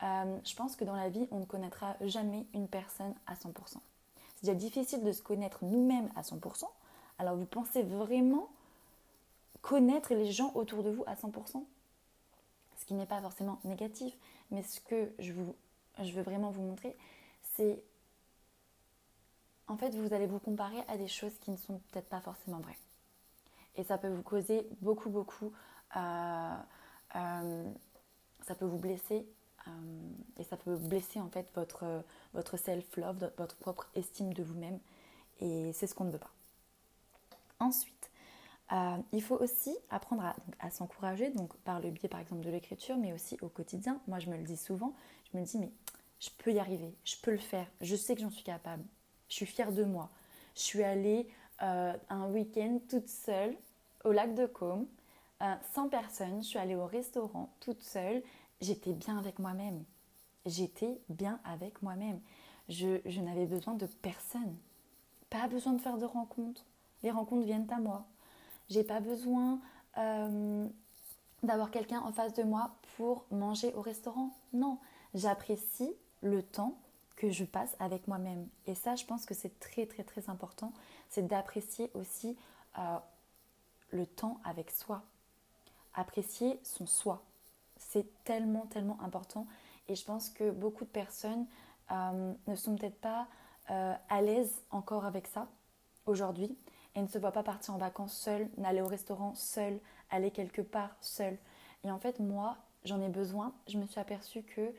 je 0.00 0.54
pense 0.54 0.76
que 0.76 0.84
dans 0.84 0.94
la 0.94 1.08
vie, 1.08 1.26
on 1.30 1.40
ne 1.40 1.44
connaîtra 1.46 1.96
jamais 2.02 2.46
une 2.52 2.68
personne 2.68 3.14
à 3.26 3.34
100%. 3.34 3.52
C'est 4.36 4.44
déjà 4.44 4.54
difficile 4.54 5.02
de 5.02 5.12
se 5.12 5.22
connaître 5.22 5.64
nous-mêmes 5.64 6.10
à 6.14 6.20
100%. 6.20 6.64
Alors 7.18 7.36
vous 7.36 7.46
pensez 7.46 7.82
vraiment 7.82 8.50
connaître 9.66 10.14
les 10.14 10.30
gens 10.30 10.52
autour 10.54 10.84
de 10.84 10.90
vous 10.90 11.02
à 11.08 11.14
100%. 11.14 11.64
Ce 12.76 12.84
qui 12.84 12.94
n'est 12.94 13.06
pas 13.06 13.20
forcément 13.20 13.58
négatif, 13.64 14.16
mais 14.52 14.62
ce 14.62 14.80
que 14.80 15.12
je, 15.18 15.32
veux 15.32 16.22
vraiment 16.22 16.52
vous 16.52 16.62
montrer, 16.62 16.96
c'est 17.56 17.82
en 19.66 19.76
fait, 19.76 19.92
vous 19.96 20.14
allez 20.14 20.28
vous 20.28 20.38
comparer 20.38 20.78
à 20.86 20.96
des 20.96 21.08
choses 21.08 21.36
qui 21.40 21.50
ne 21.50 21.56
sont 21.56 21.80
peut-être 21.90 22.08
pas 22.08 22.20
forcément 22.20 22.60
vraies. 22.60 22.78
Et 23.74 23.82
ça 23.82 23.98
peut 23.98 24.08
vous 24.08 24.22
causer 24.22 24.68
beaucoup, 24.82 25.10
beaucoup. 25.10 25.52
Euh, 25.96 26.56
euh, 27.16 27.70
ça 28.42 28.54
peut 28.54 28.66
vous 28.66 28.78
blesser. 28.78 29.26
Euh, 29.66 29.70
et 30.38 30.44
ça 30.44 30.56
peut 30.56 30.76
blesser 30.76 31.20
en 31.20 31.28
fait 31.28 31.48
votre 31.54 32.56
self-love, 32.56 33.32
votre 33.36 33.56
propre 33.56 33.88
estime 33.96 34.32
de 34.32 34.44
vous-même. 34.44 34.78
Et 35.40 35.72
c'est 35.72 35.88
ce 35.88 35.94
qu'on 35.96 36.04
ne 36.04 36.12
veut 36.12 36.20
pas. 36.20 36.30
Ensuite, 37.58 38.10
euh, 38.72 38.96
il 39.12 39.22
faut 39.22 39.36
aussi 39.36 39.76
apprendre 39.90 40.34
à, 40.58 40.70
s'encourager, 40.70 41.30
donc 41.30 41.56
par 41.58 41.80
le 41.80 41.90
biais 41.90 42.08
par 42.08 42.20
exemple 42.20 42.44
de 42.44 42.50
l'écriture, 42.50 42.96
mais 42.96 43.12
aussi 43.12 43.36
au 43.42 43.48
quotidien. 43.48 44.00
Moi, 44.08 44.18
je 44.18 44.28
me 44.28 44.36
le 44.36 44.42
dis 44.42 44.56
souvent, 44.56 44.94
je 45.32 45.38
me 45.38 45.44
dis, 45.44 45.58
mais 45.58 45.70
je 46.18 46.30
peux 46.38 46.52
y 46.52 46.58
arriver, 46.58 46.94
je 47.04 47.16
peux 47.22 47.30
le 47.30 47.38
faire, 47.38 47.66
je 47.80 47.94
sais 47.94 48.14
que 48.14 48.22
j'en 48.22 48.30
suis 48.30 48.42
capable, 48.42 48.82
je 49.28 49.34
suis 49.34 49.46
fière 49.46 49.72
de 49.72 49.84
moi, 49.84 50.10
Je 50.54 50.62
suis 50.62 50.82
allée 50.82 51.28
euh, 51.62 51.92
un 52.08 52.28
week-end 52.30 52.80
toute 52.88 53.08
seule 53.08 53.56
au 54.04 54.12
lac 54.12 54.34
de 54.34 54.46
Côme, 54.46 54.86
euh, 55.42 55.54
sans 55.74 55.88
personne. 55.88 56.42
Je 56.42 56.48
suis 56.48 56.58
allée 56.58 56.76
au 56.76 56.86
restaurant 56.86 57.52
toute 57.60 57.82
seule. 57.82 58.22
J'étais 58.60 58.92
bien 58.92 59.18
avec 59.18 59.38
moi-même. 59.38 59.84
J'étais 60.46 60.98
bien 61.08 61.40
avec 61.44 61.82
moi-même. 61.82 62.20
Je 62.68 63.20
n'avais 63.20 63.46
besoin 63.46 63.74
de 63.74 63.86
personne. 63.86 64.56
Pas 65.28 65.48
besoin 65.48 65.74
de 65.74 65.80
faire 65.80 65.98
de 65.98 66.04
rencontres. 66.04 66.64
Les 67.02 67.10
rencontres 67.10 67.44
viennent 67.44 67.70
à 67.70 67.78
moi. 67.78 68.06
J'ai 68.68 68.84
pas 68.84 69.00
besoin 69.00 69.60
euh, 69.98 70.66
d'avoir 71.42 71.70
quelqu'un 71.70 72.00
en 72.00 72.12
face 72.12 72.34
de 72.34 72.42
moi 72.42 72.72
pour 72.96 73.24
manger 73.30 73.72
au 73.74 73.80
restaurant. 73.80 74.30
Non, 74.52 74.78
j'apprécie 75.14 75.92
le 76.22 76.42
temps 76.42 76.78
que 77.16 77.30
je 77.30 77.44
passe 77.44 77.76
avec 77.78 78.08
moi-même. 78.08 78.48
Et 78.66 78.74
ça, 78.74 78.96
je 78.96 79.04
pense 79.04 79.24
que 79.24 79.34
c'est 79.34 79.58
très 79.60 79.86
très 79.86 80.04
très 80.04 80.28
important, 80.28 80.72
c'est 81.08 81.26
d'apprécier 81.26 81.90
aussi 81.94 82.36
euh, 82.78 82.98
le 83.90 84.06
temps 84.06 84.40
avec 84.44 84.70
soi. 84.70 85.02
Apprécier 85.94 86.60
son 86.62 86.86
soi. 86.86 87.22
C'est 87.78 88.06
tellement 88.24 88.66
tellement 88.66 88.98
important. 89.00 89.46
Et 89.88 89.94
je 89.94 90.04
pense 90.04 90.28
que 90.30 90.50
beaucoup 90.50 90.84
de 90.84 90.90
personnes 90.90 91.46
euh, 91.92 92.34
ne 92.46 92.56
sont 92.56 92.76
peut-être 92.76 93.00
pas 93.00 93.28
à 93.68 94.22
l'aise 94.22 94.62
encore 94.70 95.06
avec 95.06 95.26
ça 95.26 95.48
aujourd'hui 96.06 96.56
et 96.96 97.02
ne 97.02 97.06
se 97.06 97.18
voient 97.18 97.32
pas 97.32 97.44
partir 97.44 97.74
en 97.74 97.78
vacances 97.78 98.16
seule, 98.16 98.48
n'aller 98.56 98.80
au 98.80 98.88
restaurant 98.88 99.34
seule, 99.34 99.78
aller 100.10 100.32
quelque 100.32 100.62
part 100.62 100.96
seule. 101.00 101.38
Et 101.84 101.90
en 101.90 101.98
fait, 101.98 102.18
moi, 102.18 102.56
j'en 102.84 103.00
ai 103.00 103.08
besoin. 103.08 103.52
Je 103.68 103.78
me 103.78 103.86
suis 103.86 104.00
aperçue 104.00 104.42
que 104.42 104.72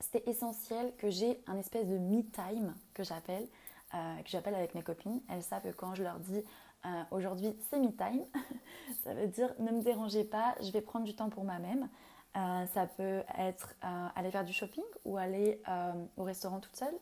c'était 0.00 0.28
essentiel 0.28 0.92
que 0.98 1.10
j'ai 1.10 1.42
un 1.46 1.56
espèce 1.56 1.86
de 1.86 1.98
me 1.98 2.22
time 2.22 2.74
que 2.94 3.02
j'appelle, 3.02 3.46
euh, 3.94 4.22
que 4.22 4.28
j'appelle 4.28 4.54
avec 4.54 4.74
mes 4.74 4.82
copines. 4.82 5.20
Elles 5.28 5.42
savent 5.42 5.62
que 5.62 5.74
quand 5.74 5.94
je 5.94 6.02
leur 6.02 6.18
dis 6.18 6.42
euh, 6.84 7.02
aujourd'hui 7.10 7.56
c'est 7.70 7.78
me 7.78 7.90
time, 7.90 8.24
ça 9.04 9.14
veut 9.14 9.28
dire 9.28 9.54
ne 9.58 9.70
me 9.70 9.82
dérangez 9.82 10.24
pas, 10.24 10.54
je 10.60 10.70
vais 10.70 10.80
prendre 10.80 11.04
du 11.04 11.14
temps 11.14 11.30
pour 11.30 11.44
moi-même. 11.44 11.88
Euh, 12.36 12.66
ça 12.66 12.86
peut 12.86 13.22
être 13.38 13.74
aller 14.14 14.30
faire 14.30 14.44
du 14.44 14.52
shopping 14.52 14.84
ou 15.06 15.16
aller 15.16 15.62
au 16.18 16.24
restaurant 16.24 16.60
toute 16.60 16.76
seule, 16.76 16.94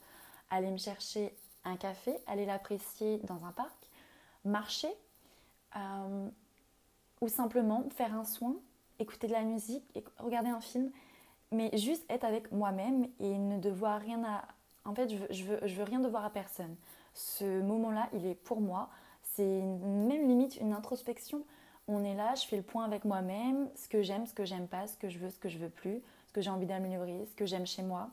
aller 0.50 0.70
me 0.70 0.78
chercher 0.78 1.36
un 1.64 1.76
café, 1.76 2.16
aller 2.26 2.47
l'apprécier 2.47 3.18
dans 3.25 3.44
un 3.44 3.52
parc, 3.52 3.90
marcher 4.44 4.92
ou 7.21 7.28
simplement 7.28 7.85
faire 7.90 8.14
un 8.14 8.25
soin, 8.25 8.54
écouter 8.99 9.26
de 9.26 9.33
la 9.33 9.42
musique, 9.42 9.85
regarder 10.18 10.50
un 10.50 10.61
film 10.61 10.90
mais 11.54 11.71
juste 11.76 12.04
être 12.11 12.25
avec 12.25 12.52
moi-même 12.52 13.06
et 13.21 13.38
ne 13.38 13.59
devoir 13.59 14.00
rien 14.00 14.23
à... 14.25 14.44
En 14.85 14.94
fait, 14.94 15.09
je 15.09 15.16
veux, 15.16 15.26
je 15.30 15.44
veux, 15.44 15.61
je 15.64 15.75
veux 15.75 15.85
rien 15.85 16.00
devoir 16.00 16.25
à 16.25 16.30
personne. 16.30 16.76
Ce 17.14 17.62
moment-là, 17.62 18.09
il 18.12 18.26
est 18.26 18.35
pour 18.35 18.61
moi. 18.61 18.90
C'est 19.23 19.62
même 19.62 20.28
limite 20.28 20.56
une 20.56 20.73
introspection. 20.73 21.42
On 21.88 22.04
est 22.04 22.14
là, 22.14 22.35
je 22.35 22.47
fais 22.47 22.56
le 22.56 22.62
point 22.62 22.85
avec 22.85 23.04
moi-même, 23.04 23.68
ce 23.76 23.88
que 23.88 24.02
j'aime, 24.02 24.26
ce 24.26 24.35
que 24.35 24.44
j'aime 24.44 24.66
pas, 24.66 24.87
ce 24.87 24.97
que 24.97 25.09
je 25.09 25.18
veux, 25.18 25.30
ce 25.30 25.38
que 25.38 25.49
je 25.49 25.59
veux 25.59 25.68
plus, 25.71 26.02
ce 26.26 26.33
que 26.33 26.40
j'ai 26.40 26.50
envie 26.50 26.66
d'améliorer, 26.66 27.26
ce 27.30 27.35
que 27.35 27.47
j'aime 27.47 27.66
chez 27.66 27.83
moi. 27.83 28.11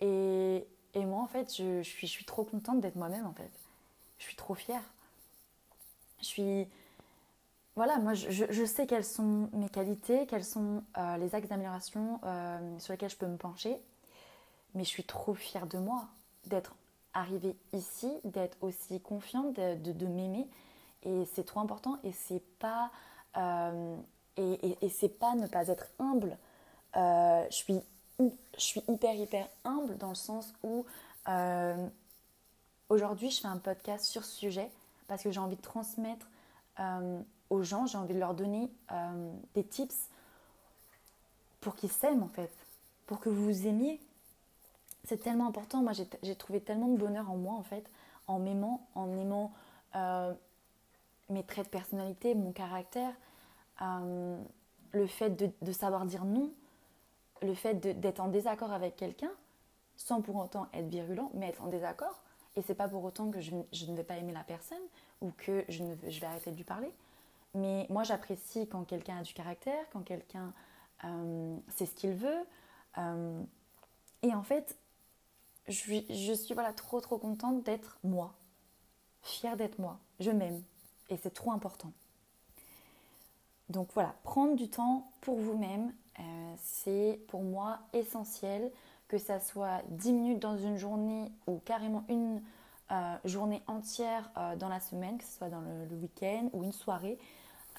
Et, 0.00 0.66
et, 0.94 1.04
moi, 1.04 1.22
en 1.22 1.26
fait, 1.26 1.54
je, 1.56 1.82
suis, 1.82 2.24
trop 2.24 2.44
contente 2.44 2.80
d'être 2.80 2.96
moi-même, 2.96 3.26
en 3.26 3.32
fait. 3.32 3.50
Je 4.18 4.24
suis 4.24 4.36
trop 4.36 4.54
fière. 4.54 4.82
Je 6.20 6.26
suis 6.26 6.68
voilà, 7.76 7.98
moi 7.98 8.14
je, 8.14 8.64
sais 8.64 8.86
quelles 8.86 9.04
sont 9.04 9.48
mes 9.52 9.68
qualités, 9.68 10.26
quels 10.26 10.44
sont 10.44 10.84
euh, 10.96 11.16
les 11.16 11.34
axes 11.34 11.48
d'amélioration 11.48 12.20
euh, 12.24 12.78
sur 12.78 12.92
lesquels 12.92 13.10
je 13.10 13.16
peux 13.16 13.26
me 13.26 13.36
pencher, 13.36 13.76
mais 14.74 14.84
je 14.84 14.88
suis 14.88 15.02
trop 15.02 15.34
fière 15.34 15.66
de 15.66 15.78
moi, 15.78 16.06
d'être 16.46 16.76
arrivée 17.14 17.56
ici, 17.72 18.12
d'être 18.22 18.56
aussi 18.60 19.00
confiante, 19.00 19.54
de, 19.54 20.06
m'aimer, 20.06 20.46
et 21.02 21.24
c'est 21.34 21.44
trop 21.44 21.58
important, 21.58 21.98
et 22.04 22.12
c'est 22.12 22.42
pas, 22.60 22.92
euh, 23.36 23.96
et, 24.36 24.88
c'est 24.88 25.18
pas 25.18 25.34
ne 25.34 25.48
pas 25.48 25.66
être 25.66 25.88
humble. 25.98 26.38
je, 26.94 27.46
suis, 27.50 27.80
je 28.18 28.30
suis 28.56 28.82
hyper 28.88 29.14
hyper 29.14 29.48
humble 29.64 29.96
dans 29.98 30.10
le 30.10 30.14
sens 30.14 30.52
où 30.62 30.84
aujourd'hui 32.88 33.30
je 33.30 33.40
fais 33.40 33.48
un 33.48 33.58
podcast 33.58 34.04
sur 34.04 34.24
ce 34.24 34.36
sujet 34.36 34.70
parce 35.08 35.22
que 35.22 35.30
j'ai 35.30 35.40
envie 35.40 35.56
de 35.56 35.62
transmettre 35.62 36.26
aux 37.50 37.62
gens, 37.62 37.86
j'ai 37.86 37.98
envie 37.98 38.14
de 38.14 38.18
leur 38.18 38.34
donner 38.34 38.70
euh, 38.92 39.32
des 39.54 39.64
tips 39.64 40.08
pour 41.60 41.74
qu'ils 41.76 41.90
s'aiment 41.90 42.22
en 42.22 42.28
fait, 42.28 42.50
pour 43.06 43.20
que 43.20 43.28
vous 43.28 43.44
vous 43.44 43.66
aimiez. 43.66 44.00
C'est 45.04 45.18
tellement 45.18 45.46
important. 45.46 45.82
Moi, 45.82 45.92
j'ai 46.22 46.34
trouvé 46.34 46.60
tellement 46.60 46.88
de 46.88 46.96
bonheur 46.96 47.30
en 47.30 47.36
moi 47.36 47.54
en 47.54 47.62
fait, 47.62 47.84
en 48.26 48.38
m'aimant, 48.38 48.86
en 48.94 49.16
aimant 49.18 49.52
euh, 49.96 50.32
mes 51.28 51.42
traits 51.42 51.66
de 51.66 51.70
personnalité, 51.70 52.34
mon 52.34 52.52
caractère, 52.52 53.12
euh, 53.82 54.38
le 54.92 55.06
fait 55.06 55.30
de, 55.30 55.72
savoir 55.72 56.06
dire 56.06 56.24
non, 56.24 56.50
le 57.44 57.54
fait 57.54 57.74
d'être 57.74 58.20
en 58.20 58.28
désaccord 58.28 58.72
avec 58.72 58.96
quelqu'un, 58.96 59.30
sans 59.96 60.20
pour 60.20 60.36
autant 60.36 60.66
être 60.72 60.88
virulent, 60.88 61.30
mais 61.34 61.48
être 61.48 61.62
en 61.62 61.68
désaccord. 61.68 62.22
Et 62.56 62.62
c'est 62.62 62.74
pas 62.74 62.88
pour 62.88 63.02
autant 63.04 63.30
que 63.30 63.40
je, 63.40 63.52
ne 63.54 63.96
vais 63.96 64.04
pas 64.04 64.16
aimer 64.16 64.32
la 64.32 64.44
personne 64.44 64.82
ou 65.20 65.32
que 65.36 65.64
je, 65.68 65.82
ne, 65.82 65.94
vais 65.94 66.26
arrêter 66.26 66.50
de 66.50 66.56
lui 66.56 66.64
parler. 66.64 66.92
Mais 67.54 67.86
moi, 67.90 68.02
j'apprécie 68.04 68.68
quand 68.68 68.84
quelqu'un 68.84 69.18
a 69.18 69.22
du 69.22 69.34
caractère, 69.34 69.84
quand 69.92 70.02
quelqu'un 70.02 70.52
euh, 71.04 71.56
sait 71.76 71.86
ce 71.86 71.94
qu'il 71.94 72.12
veut. 72.12 72.46
Euh, 72.98 73.42
et 74.22 74.34
en 74.34 74.42
fait, 74.42 74.76
je 75.66 75.72
suis, 75.72 76.06
je 76.10 76.32
suis 76.32 76.54
voilà, 76.54 76.72
trop, 76.72 77.00
trop 77.00 77.18
contente 77.18 77.62
d'être 77.62 77.98
moi. 78.04 78.34
Fière 79.22 79.56
d'être 79.56 79.78
moi. 79.78 79.98
Je 80.20 80.30
m'aime. 80.30 80.62
Et 81.10 81.16
c'est 81.16 81.34
trop 81.34 81.52
important. 81.52 81.92
Donc 83.68 83.88
voilà, 83.94 84.14
prendre 84.22 84.56
du 84.56 84.68
temps 84.68 85.10
pour 85.20 85.38
vous-même, 85.38 85.92
c'est 86.56 87.20
pour 87.28 87.42
moi 87.42 87.78
essentiel, 87.92 88.70
que 89.08 89.18
ça 89.18 89.40
soit 89.40 89.82
10 89.88 90.12
minutes 90.12 90.38
dans 90.40 90.56
une 90.56 90.76
journée 90.76 91.30
ou 91.46 91.60
carrément 91.64 92.04
une 92.08 92.40
journée 93.24 93.62
entière 93.66 94.30
dans 94.58 94.68
la 94.68 94.80
semaine, 94.80 95.18
que 95.18 95.24
ce 95.24 95.38
soit 95.38 95.48
dans 95.48 95.60
le 95.60 95.96
week-end 95.96 96.48
ou 96.52 96.64
une 96.64 96.72
soirée. 96.72 97.18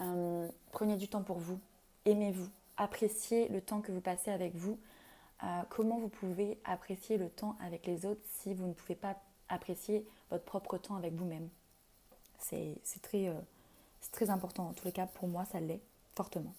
Euh, 0.02 0.48
prenez 0.72 0.98
du 0.98 1.08
temps 1.08 1.24
pour 1.24 1.38
vous, 1.38 1.60
aimez-vous, 2.06 2.50
appréciez 2.78 3.48
le 3.48 3.62
temps 3.62 3.82
que 3.82 3.92
vous 3.92 4.02
passez 4.02 4.32
avec 4.32 4.56
vous. 4.56 4.78
Euh, 5.44 5.62
comment 5.70 6.00
vous 6.00 6.10
pouvez 6.10 6.60
apprécier 6.66 7.18
le 7.18 7.30
temps 7.30 7.56
avec 7.62 7.86
les 7.86 8.06
autres 8.06 8.22
si 8.42 8.54
vous 8.54 8.68
ne 8.68 8.74
pouvez 8.74 8.96
pas 8.96 9.16
apprécier 9.48 10.06
votre 10.30 10.44
propre 10.44 10.78
temps 10.78 10.96
avec 10.96 11.14
vous-même? 11.14 11.50
C'est 12.40 12.78
euh, 13.14 13.34
très 14.12 14.30
important. 14.30 14.68
En 14.68 14.74
tous 14.74 14.86
les 14.86 14.92
cas, 14.92 15.08
pour 15.08 15.28
moi, 15.28 15.46
ça 15.46 15.60
l'est 15.60 15.82
fortement. 16.16 16.54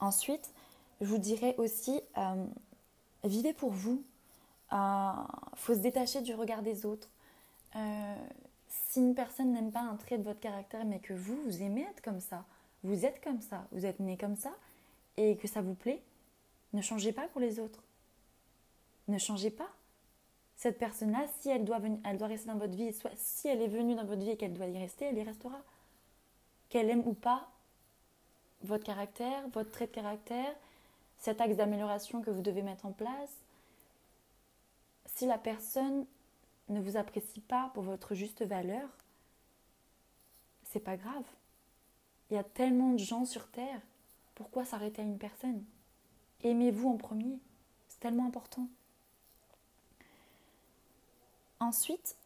Ensuite, 0.00 0.52
je 1.00 1.06
vous 1.06 1.18
dirais 1.18 1.54
aussi, 1.58 2.00
vivez 3.24 3.52
pour 3.52 3.70
vous. 3.70 4.02
Il 4.72 5.26
faut 5.56 5.74
se 5.74 5.80
détacher 5.80 6.20
du 6.20 6.34
regard 6.34 6.62
des 6.62 6.86
autres 6.86 7.08
si 8.68 9.00
une 9.00 9.14
personne 9.14 9.52
n'aime 9.52 9.72
pas 9.72 9.80
un 9.80 9.96
trait 9.96 10.18
de 10.18 10.24
votre 10.24 10.40
caractère, 10.40 10.84
mais 10.84 11.00
que 11.00 11.12
vous, 11.12 11.36
vous 11.42 11.62
aimez 11.62 11.82
être 11.82 12.02
comme 12.02 12.20
ça, 12.20 12.44
vous 12.82 13.04
êtes 13.04 13.22
comme 13.22 13.40
ça, 13.40 13.66
vous 13.72 13.86
êtes 13.86 14.00
né 14.00 14.16
comme 14.16 14.36
ça, 14.36 14.52
et 15.16 15.36
que 15.36 15.48
ça 15.48 15.62
vous 15.62 15.74
plaît, 15.74 16.02
ne 16.72 16.82
changez 16.82 17.12
pas 17.12 17.28
pour 17.28 17.40
les 17.40 17.58
autres. 17.60 17.82
Ne 19.08 19.18
changez 19.18 19.50
pas. 19.50 19.68
Cette 20.56 20.78
personne-là, 20.78 21.26
si 21.40 21.50
elle 21.50 21.64
doit, 21.64 21.80
elle 22.04 22.18
doit 22.18 22.28
rester 22.28 22.48
dans 22.48 22.56
votre 22.56 22.74
vie, 22.74 22.92
soit 22.92 23.10
si 23.16 23.48
elle 23.48 23.62
est 23.62 23.68
venue 23.68 23.94
dans 23.94 24.04
votre 24.04 24.22
vie 24.22 24.30
et 24.30 24.36
qu'elle 24.36 24.54
doit 24.54 24.66
y 24.66 24.78
rester, 24.78 25.06
elle 25.06 25.18
y 25.18 25.22
restera. 25.22 25.60
Qu'elle 26.68 26.90
aime 26.90 27.02
ou 27.06 27.12
pas 27.12 27.48
votre 28.64 28.84
caractère, 28.84 29.48
votre 29.48 29.70
trait 29.70 29.86
de 29.86 29.92
caractère, 29.92 30.54
cet 31.18 31.40
axe 31.40 31.56
d'amélioration 31.56 32.22
que 32.22 32.30
vous 32.30 32.42
devez 32.42 32.62
mettre 32.62 32.86
en 32.86 32.92
place, 32.92 33.30
si 35.06 35.26
la 35.26 35.38
personne 35.38 36.06
ne 36.68 36.80
vous 36.80 36.96
apprécie 36.96 37.40
pas 37.40 37.70
pour 37.74 37.82
votre 37.82 38.14
juste 38.14 38.42
valeur, 38.42 38.88
c'est 40.64 40.80
pas 40.80 40.96
grave. 40.96 41.24
Il 42.30 42.34
y 42.34 42.38
a 42.38 42.44
tellement 42.44 42.92
de 42.92 42.98
gens 42.98 43.24
sur 43.24 43.46
Terre. 43.48 43.80
Pourquoi 44.34 44.64
s'arrêter 44.64 45.02
à 45.02 45.04
une 45.04 45.18
personne? 45.18 45.62
Aimez-vous 46.42 46.88
en 46.88 46.96
premier. 46.96 47.38
C'est 47.88 48.00
tellement 48.00 48.26
important. 48.26 48.66
Ensuite, 51.60 52.16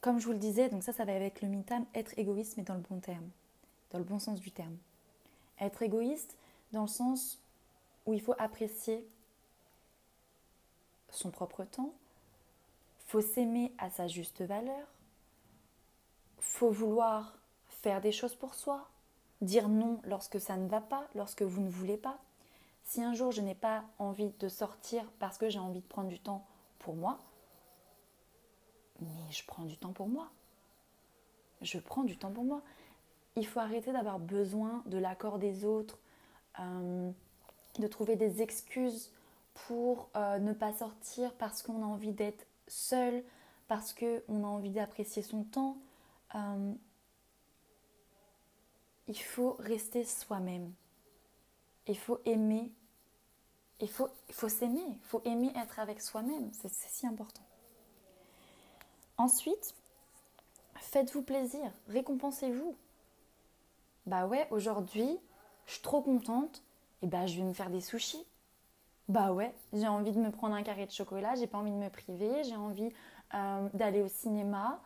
comme 0.00 0.18
je 0.18 0.26
vous 0.26 0.32
le 0.32 0.38
disais, 0.38 0.68
donc 0.68 0.82
ça, 0.82 0.92
ça 0.92 1.04
va 1.04 1.14
avec 1.14 1.42
le 1.42 1.48
mitam, 1.48 1.84
être 1.94 2.18
égoïste, 2.18 2.56
mais 2.56 2.62
dans 2.62 2.74
le 2.74 2.80
bon 2.80 3.00
terme, 3.00 3.28
dans 3.90 3.98
le 3.98 4.04
bon 4.04 4.18
sens 4.18 4.40
du 4.40 4.50
terme. 4.50 4.76
Être 5.60 5.82
égoïste 5.82 6.36
dans 6.72 6.82
le 6.82 6.88
sens 6.88 7.40
où 8.04 8.12
il 8.12 8.20
faut 8.20 8.34
apprécier 8.38 9.06
son 11.10 11.30
propre 11.30 11.64
temps, 11.64 11.94
faut 13.06 13.20
s'aimer 13.20 13.72
à 13.78 13.90
sa 13.90 14.06
juste 14.06 14.42
valeur, 14.42 14.86
faut 16.40 16.70
vouloir 16.70 17.38
faire 17.68 18.00
des 18.00 18.12
choses 18.12 18.34
pour 18.34 18.54
soi, 18.54 18.88
dire 19.40 19.68
non 19.68 20.00
lorsque 20.04 20.40
ça 20.40 20.56
ne 20.56 20.68
va 20.68 20.80
pas, 20.80 21.06
lorsque 21.14 21.42
vous 21.42 21.60
ne 21.60 21.68
voulez 21.68 21.96
pas. 21.96 22.18
Si 22.84 23.02
un 23.02 23.14
jour 23.14 23.32
je 23.32 23.40
n'ai 23.40 23.54
pas 23.54 23.84
envie 23.98 24.30
de 24.38 24.48
sortir 24.48 25.04
parce 25.18 25.38
que 25.38 25.48
j'ai 25.48 25.58
envie 25.58 25.80
de 25.80 25.86
prendre 25.86 26.08
du 26.08 26.20
temps 26.20 26.46
pour 26.78 26.94
moi, 26.94 27.18
mais 29.00 29.30
je 29.30 29.44
prends 29.46 29.64
du 29.64 29.76
temps 29.76 29.92
pour 29.92 30.08
moi. 30.08 30.30
Je 31.62 31.78
prends 31.78 32.04
du 32.04 32.16
temps 32.16 32.30
pour 32.30 32.44
moi. 32.44 32.62
Il 33.36 33.46
faut 33.46 33.60
arrêter 33.60 33.92
d'avoir 33.92 34.18
besoin 34.18 34.82
de 34.86 34.96
l'accord 34.96 35.38
des 35.38 35.64
autres, 35.64 35.98
euh, 36.58 37.10
de 37.78 37.86
trouver 37.86 38.16
des 38.16 38.40
excuses 38.40 39.12
pour 39.54 40.08
euh, 40.16 40.38
ne 40.38 40.52
pas 40.52 40.72
sortir 40.72 41.32
parce 41.34 41.62
qu'on 41.62 41.82
a 41.82 41.86
envie 41.86 42.12
d'être 42.12 42.46
seul, 42.66 43.22
parce 43.68 43.92
qu'on 43.92 44.44
a 44.44 44.46
envie 44.46 44.70
d'apprécier 44.70 45.22
son 45.22 45.44
temps. 45.44 45.76
Euh, 46.34 46.72
il 49.08 49.20
faut 49.20 49.56
rester 49.58 50.04
soi-même. 50.04 50.72
Il 51.86 51.98
faut 51.98 52.20
aimer. 52.24 52.72
Il 53.80 53.90
faut, 53.90 54.08
il 54.28 54.34
faut 54.34 54.48
s'aimer. 54.48 54.80
Il 54.88 55.04
faut 55.04 55.20
aimer 55.24 55.52
être 55.56 55.78
avec 55.78 56.00
soi-même. 56.00 56.50
C'est 56.52 56.70
si 56.70 57.06
important. 57.06 57.42
Ensuite, 59.18 59.74
faites-vous 60.74 61.22
plaisir. 61.22 61.70
Récompensez-vous. 61.88 62.76
Bah 64.06 64.26
ouais, 64.26 64.46
aujourd'hui, 64.50 65.18
je 65.66 65.72
suis 65.72 65.82
trop 65.82 66.00
contente. 66.02 66.62
Et 67.02 67.06
bah, 67.06 67.26
je 67.26 67.36
vais 67.36 67.44
me 67.44 67.52
faire 67.52 67.70
des 67.70 67.80
sushis. 67.80 68.24
Bah 69.08 69.32
ouais, 69.32 69.54
j'ai 69.72 69.86
envie 69.86 70.10
de 70.12 70.18
me 70.18 70.30
prendre 70.30 70.54
un 70.56 70.62
carré 70.64 70.84
de 70.86 70.90
chocolat, 70.90 71.36
j'ai 71.36 71.46
pas 71.46 71.58
envie 71.58 71.70
de 71.70 71.76
me 71.76 71.88
priver, 71.90 72.42
j'ai 72.42 72.56
envie 72.56 72.92
euh, 73.34 73.68
d'aller 73.72 74.02
au 74.02 74.08
cinéma, 74.08 74.80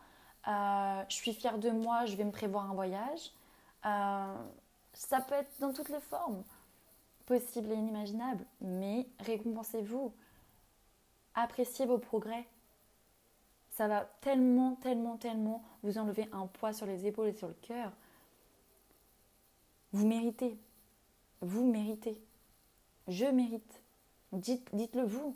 euh, 0.47 1.03
je 1.09 1.15
suis 1.15 1.33
fière 1.33 1.57
de 1.57 1.71
moi, 1.71 2.05
je 2.05 2.15
vais 2.15 2.23
me 2.23 2.31
prévoir 2.31 2.69
un 2.69 2.75
voyage. 2.75 3.31
Euh, 3.85 4.35
ça 4.93 5.21
peut 5.21 5.33
être 5.33 5.51
dans 5.59 5.73
toutes 5.73 5.89
les 5.89 5.99
formes 6.01 6.43
possibles 7.25 7.71
et 7.71 7.75
inimaginables, 7.75 8.45
mais 8.61 9.07
récompensez-vous, 9.21 10.13
appréciez 11.33 11.87
vos 11.87 11.97
progrès. 11.97 12.45
Ça 13.71 13.87
va 13.87 14.01
tellement, 14.21 14.75
tellement, 14.75 15.17
tellement 15.17 15.63
vous 15.81 15.97
enlever 15.97 16.29
un 16.31 16.45
poids 16.45 16.73
sur 16.73 16.85
les 16.85 17.07
épaules 17.07 17.29
et 17.29 17.33
sur 17.33 17.47
le 17.47 17.55
cœur. 17.55 17.91
Vous 19.93 20.07
méritez. 20.07 20.57
Vous 21.41 21.65
méritez. 21.65 22.21
Je 23.07 23.25
mérite. 23.25 23.81
Dites, 24.31 24.69
dites-le 24.73 25.03
vous. 25.03 25.35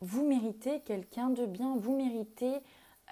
Vous 0.00 0.26
méritez 0.26 0.80
quelqu'un 0.80 1.30
de 1.30 1.46
bien. 1.46 1.76
Vous 1.76 1.96
méritez 1.96 2.60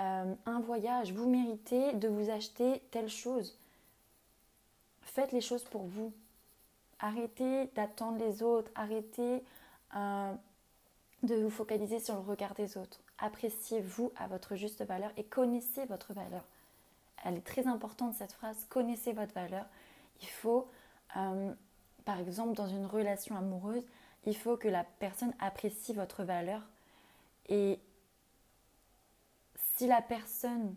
euh, 0.01 0.35
un 0.47 0.61
voyage. 0.61 1.13
Vous 1.13 1.29
méritez 1.29 1.93
de 1.93 2.09
vous 2.09 2.31
acheter 2.31 2.83
telle 2.91 3.09
chose. 3.09 3.59
Faites 5.03 5.33
les 5.33 5.41
choses 5.41 5.65
pour 5.65 5.83
vous. 5.83 6.13
Arrêtez 6.99 7.67
d'attendre 7.75 8.19
les 8.19 8.43
autres. 8.43 8.71
Arrêtez 8.75 9.43
euh, 9.95 10.33
de 11.23 11.35
vous 11.37 11.51
focaliser 11.51 12.01
sur 12.01 12.15
le 12.15 12.21
regard 12.21 12.55
des 12.55 12.77
autres. 12.77 13.01
Appréciez-vous 13.19 14.13
à 14.17 14.27
votre 14.27 14.57
juste 14.57 14.85
valeur 14.85 15.13
et 15.17 15.25
connaissez 15.25 15.85
votre 15.87 16.13
valeur. 16.13 16.45
Elle 17.25 17.37
est 17.37 17.47
très 17.47 17.69
importante 17.69 18.15
cette 18.15 18.33
phrase. 18.33 18.67
Connaissez 18.69 19.13
votre 19.13 19.35
valeur. 19.35 19.67
Il 20.23 20.29
faut, 20.29 20.71
euh, 21.17 21.53
par 22.05 22.19
exemple, 22.19 22.55
dans 22.55 22.69
une 22.69 22.87
relation 22.87 23.37
amoureuse, 23.37 23.85
il 24.25 24.37
faut 24.37 24.57
que 24.57 24.69
la 24.69 24.85
personne 24.85 25.35
apprécie 25.41 25.93
votre 25.93 26.23
valeur. 26.23 26.63
Et 27.49 27.81
si 29.77 29.87
la 29.87 30.01
personne 30.01 30.77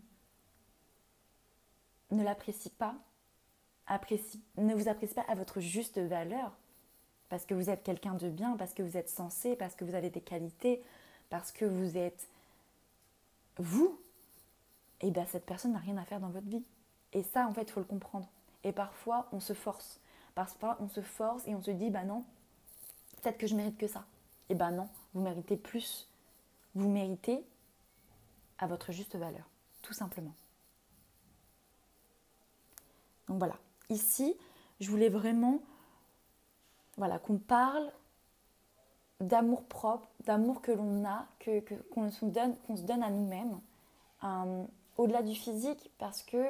ne 2.10 2.22
l'apprécie 2.22 2.70
pas, 2.70 2.94
ne 4.56 4.74
vous 4.74 4.88
apprécie 4.88 5.14
pas 5.14 5.24
à 5.28 5.34
votre 5.34 5.60
juste 5.60 5.98
valeur, 5.98 6.52
parce 7.28 7.44
que 7.44 7.54
vous 7.54 7.70
êtes 7.70 7.82
quelqu'un 7.82 8.14
de 8.14 8.28
bien, 8.28 8.56
parce 8.56 8.72
que 8.72 8.82
vous 8.82 8.96
êtes 8.96 9.08
sensé, 9.08 9.56
parce 9.56 9.74
que 9.74 9.84
vous 9.84 9.94
avez 9.94 10.10
des 10.10 10.20
qualités, 10.20 10.82
parce 11.28 11.52
que 11.52 11.64
vous 11.64 11.96
êtes 11.96 12.28
vous, 13.58 14.00
et 15.00 15.08
eh 15.08 15.10
bien 15.10 15.26
cette 15.26 15.44
personne 15.44 15.72
n'a 15.72 15.78
rien 15.78 15.96
à 15.98 16.04
faire 16.04 16.20
dans 16.20 16.30
votre 16.30 16.46
vie. 16.46 16.64
Et 17.12 17.22
ça, 17.22 17.46
en 17.46 17.52
fait, 17.52 17.62
il 17.62 17.70
faut 17.70 17.80
le 17.80 17.86
comprendre. 17.86 18.28
Et 18.64 18.72
parfois, 18.72 19.28
on 19.32 19.40
se 19.40 19.52
force. 19.52 20.00
Parfois, 20.34 20.76
on 20.80 20.88
se 20.88 21.00
force 21.00 21.46
et 21.46 21.54
on 21.54 21.62
se 21.62 21.70
dit, 21.70 21.90
bah 21.90 22.04
non, 22.04 22.24
peut-être 23.22 23.38
que 23.38 23.46
je 23.46 23.54
mérite 23.54 23.78
que 23.78 23.86
ça. 23.86 24.04
Et 24.48 24.54
ben 24.54 24.70
non, 24.70 24.88
vous 25.14 25.22
méritez 25.22 25.56
plus. 25.56 26.08
Vous 26.74 26.88
méritez 26.88 27.44
à 28.58 28.66
votre 28.66 28.92
juste 28.92 29.16
valeur, 29.16 29.48
tout 29.82 29.94
simplement. 29.94 30.34
Donc 33.28 33.38
voilà, 33.38 33.56
ici, 33.88 34.36
je 34.80 34.90
voulais 34.90 35.08
vraiment 35.08 35.60
voilà, 36.96 37.18
qu'on 37.18 37.38
parle 37.38 37.90
d'amour 39.20 39.64
propre, 39.64 40.08
d'amour 40.24 40.60
que 40.62 40.72
l'on 40.72 41.04
a, 41.04 41.26
qu'on 41.44 41.60
que, 41.60 42.10
se, 42.10 42.24
donne, 42.24 42.56
se 42.74 42.82
donne 42.82 43.02
à 43.02 43.10
nous-mêmes, 43.10 43.60
euh, 44.24 44.64
au-delà 44.96 45.22
du 45.22 45.34
physique, 45.34 45.90
parce 45.98 46.22
que 46.22 46.46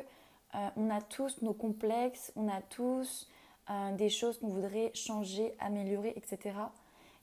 euh, 0.57 0.69
on 0.77 0.91
a 0.91 1.01
tous 1.03 1.43
nos 1.43 1.53
complexes, 1.53 2.33
on 2.35 2.49
a 2.49 2.63
tous 2.63 3.29
euh, 3.71 3.93
des 3.93 4.09
choses 4.09 4.39
qu'on 4.39 4.49
voudrait 4.49 4.91
changer, 4.95 5.55
améliorer, 5.59 6.15
etc. 6.17 6.57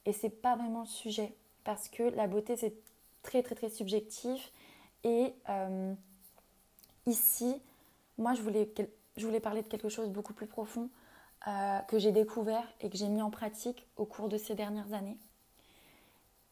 Et 0.06 0.14
c'est 0.14 0.30
pas 0.30 0.56
vraiment 0.56 0.82
le 0.82 0.88
sujet 0.88 1.34
parce 1.64 1.88
que 1.88 2.04
la 2.04 2.28
beauté 2.28 2.56
c'est 2.56 2.76
très 3.24 3.42
très 3.42 3.56
très 3.56 3.70
subjectif. 3.70 4.52
Et 5.04 5.34
euh, 5.50 5.94
ici, 7.08 7.62
moi 8.18 8.34
je 8.36 8.42
voulais, 8.42 8.66
parler 9.40 9.64
de 9.64 9.68
quelque 9.68 9.90
chose 9.90 10.08
de 10.08 10.14
beaucoup 10.14 10.34
plus 10.34 10.48
profond 10.48 10.90
que 11.90 12.00
j'ai 12.00 12.14
découvert 12.14 12.66
et 12.80 12.90
que 12.90 12.98
j'ai 12.98 13.10
mis 13.10 13.22
en 13.22 13.30
pratique 13.30 13.86
au 13.98 14.06
cours 14.06 14.30
de 14.30 14.38
ces 14.38 14.56
dernières 14.56 14.94
années. 14.94 15.18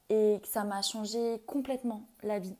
Et 0.10 0.42
ça 0.44 0.66
m'a 0.66 0.82
changé 0.82 1.42
complètement 1.48 2.06
la 2.24 2.40
vie. 2.40 2.58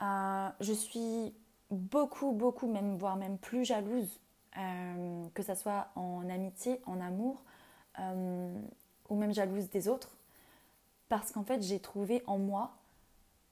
je 0.00 0.72
suis 0.72 1.32
beaucoup, 1.70 2.32
beaucoup, 2.32 2.66
même, 2.66 2.96
voire 2.96 3.16
même 3.16 3.38
plus 3.38 3.64
jalouse 3.64 4.20
euh, 4.58 5.28
que 5.34 5.44
ce 5.44 5.54
soit 5.54 5.88
en 5.94 6.28
amitié, 6.28 6.80
en 6.84 7.00
amour, 7.00 7.40
euh, 8.00 8.60
ou 9.08 9.14
même 9.14 9.32
jalouse 9.32 9.70
des 9.70 9.86
autres, 9.86 10.16
parce 11.08 11.30
qu'en 11.30 11.44
fait 11.44 11.62
j'ai 11.62 11.78
trouvé 11.78 12.24
en 12.26 12.38
moi 12.38 12.72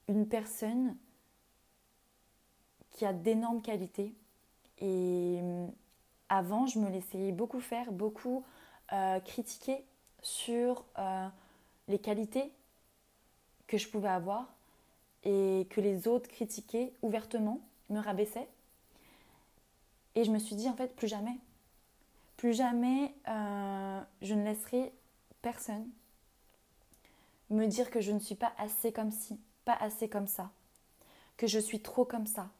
une 0.09 0.27
personne 0.27 0.97
qui 2.91 3.07
a 3.07 3.13
d'énormes 3.13 3.63
qualités. 3.63 4.13
Et 4.81 5.39
euh, 5.41 5.69
avant, 6.29 6.67
je 6.67 6.81
me 6.81 6.91
laissais 6.91 7.31
beaucoup 7.33 7.61
faire, 7.61 7.93
beaucoup 7.93 8.45
critiquer 9.25 9.85
sur 10.23 10.83
les 11.89 11.99
qualités 11.99 12.51
que 13.67 13.77
je 13.77 13.87
pouvais 13.87 14.09
avoir 14.09 14.47
et 15.25 15.67
que 15.69 15.83
les 15.83 16.09
autres 16.09 16.29
critiquaient 16.31 16.95
ouvertement, 17.03 17.61
me 17.91 18.01
rabaissaient. 18.01 18.49
Et 20.15 20.25
je 20.25 20.31
me 20.31 20.39
suis 20.39 20.57
dit, 20.57 20.69
en 20.69 20.75
fait, 20.75 20.95
plus 20.97 21.09
jamais. 21.09 21.39
Plus 22.37 22.55
jamais, 22.55 23.15
euh, 23.29 24.01
je 24.23 24.35
ne 24.35 24.45
laisserai 24.45 24.93
personne 25.43 25.89
me 27.51 27.67
dire 27.67 27.91
que 27.91 28.01
je 28.01 28.13
ne 28.13 28.19
suis 28.19 28.35
pas 28.35 28.53
assez 28.59 28.93
comme 28.93 29.11
ci, 29.11 29.39
pas 29.65 29.77
assez 29.81 30.09
comme 30.09 30.27
ça, 30.27 30.51
que 31.37 31.47
je 31.47 31.59
suis 31.59 31.81
trop 31.81 32.05
comme 32.05 32.27
ça, 32.27 32.51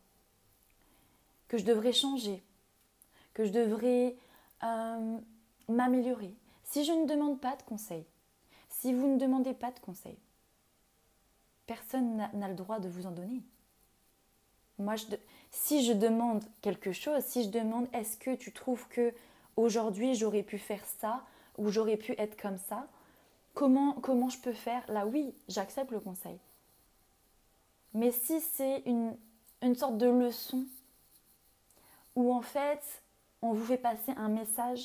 que 1.49 1.59
je 1.59 1.65
devrais 1.65 1.93
changer, 1.93 2.43
que 3.35 3.45
je 3.45 3.51
devrais 3.51 4.17
euh, 4.63 5.19
m'améliorer. 5.69 6.35
Si 6.65 6.85
je 6.85 6.93
ne 6.93 7.07
demande 7.07 7.41
pas 7.41 7.57
de 7.57 7.63
conseils, 7.63 8.07
si 8.69 8.93
vous 8.93 9.09
ne 9.09 9.19
demandez 9.19 9.55
pas 9.55 9.71
de 9.71 9.81
conseils, 9.81 10.19
personne 11.67 12.17
n'a 12.33 12.49
le 12.49 12.55
droit 12.55 12.79
de 12.79 12.89
vous 12.89 13.07
en 13.07 13.11
donner. 13.11 13.43
Moi, 14.79 14.97
je, 14.97 15.05
si 15.51 15.85
je 15.85 15.93
demande 15.93 16.45
quelque 16.63 16.93
chose, 16.93 17.23
si 17.25 17.45
je 17.45 17.49
demande 17.49 17.89
est-ce 17.93 18.17
que 18.17 18.35
tu 18.35 18.53
trouves 18.53 18.87
que 18.89 19.13
aujourd'hui 19.57 20.15
j'aurais 20.15 20.43
pu 20.43 20.59
faire 20.59 20.85
ça 21.01 21.25
ou 21.57 21.71
j'aurais 21.71 21.97
pu 21.97 22.15
être 22.19 22.41
comme 22.41 22.59
ça, 22.59 22.87
comment, 23.55 23.95
comment 23.95 24.29
je 24.29 24.39
peux 24.39 24.53
faire? 24.53 24.83
Là, 24.89 25.07
oui, 25.07 25.35
j'accepte 25.49 25.91
le 25.91 26.01
conseil. 26.01 26.39
Mais 27.95 28.13
si 28.13 28.41
c'est 28.41 28.83
une, 28.87 29.17
une 29.63 29.75
sorte 29.75 29.99
de 29.99 30.07
leçon 30.07 30.65
où 32.15 32.33
en 32.33 32.43
fait 32.43 32.83
on 33.43 33.53
vous 33.53 33.65
fait 33.65 33.79
passer 33.79 34.13
un 34.17 34.29
message, 34.29 34.81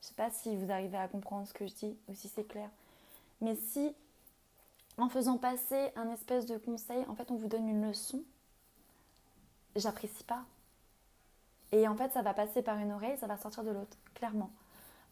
je 0.00 0.06
ne 0.06 0.08
sais 0.08 0.14
pas 0.14 0.30
si 0.30 0.54
vous 0.56 0.70
arrivez 0.70 0.96
à 0.96 1.08
comprendre 1.08 1.46
ce 1.46 1.52
que 1.52 1.66
je 1.66 1.74
dis 1.74 1.96
ou 2.08 2.14
si 2.14 2.28
c'est 2.28 2.44
clair, 2.44 2.70
mais 3.40 3.56
si 3.56 3.92
en 4.96 5.08
faisant 5.08 5.36
passer 5.36 5.90
un 5.96 6.10
espèce 6.12 6.46
de 6.46 6.56
conseil, 6.56 7.04
en 7.08 7.14
fait 7.14 7.30
on 7.30 7.36
vous 7.36 7.48
donne 7.48 7.68
une 7.68 7.86
leçon, 7.86 8.22
j'apprécie 9.78 10.24
pas. 10.24 10.44
Et 11.72 11.86
en 11.86 11.96
fait, 11.96 12.12
ça 12.12 12.22
va 12.22 12.34
passer 12.34 12.62
par 12.62 12.78
une 12.78 12.92
oreille, 12.92 13.18
ça 13.18 13.26
va 13.26 13.36
sortir 13.36 13.64
de 13.64 13.70
l'autre, 13.70 13.96
clairement. 14.14 14.50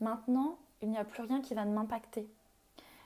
Maintenant, 0.00 0.58
il 0.82 0.90
n'y 0.90 0.98
a 0.98 1.04
plus 1.04 1.22
rien 1.22 1.40
qui 1.40 1.54
va 1.54 1.64
m'impacter. 1.64 2.28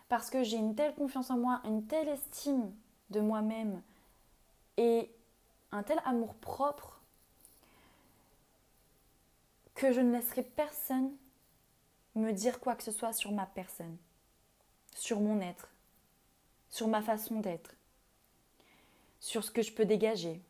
Parce 0.08 0.30
que 0.30 0.42
j'ai 0.42 0.56
une 0.56 0.74
telle 0.74 0.94
confiance 0.94 1.30
en 1.30 1.38
moi, 1.38 1.60
une 1.64 1.86
telle 1.86 2.08
estime 2.08 2.72
de 3.10 3.20
moi-même 3.20 3.82
et 4.76 5.10
un 5.72 5.82
tel 5.82 6.00
amour 6.04 6.34
propre 6.34 7.00
que 9.74 9.92
je 9.92 10.00
ne 10.00 10.12
laisserai 10.12 10.42
personne 10.42 11.12
me 12.14 12.32
dire 12.32 12.60
quoi 12.60 12.74
que 12.74 12.82
ce 12.82 12.90
soit 12.90 13.12
sur 13.12 13.32
ma 13.32 13.46
personne, 13.46 13.96
sur 14.94 15.20
mon 15.20 15.40
être, 15.40 15.68
sur 16.68 16.88
ma 16.88 17.02
façon 17.02 17.40
d'être, 17.40 17.74
sur 19.20 19.44
ce 19.44 19.50
que 19.50 19.62
je 19.62 19.72
peux 19.72 19.84
dégager. 19.84 20.42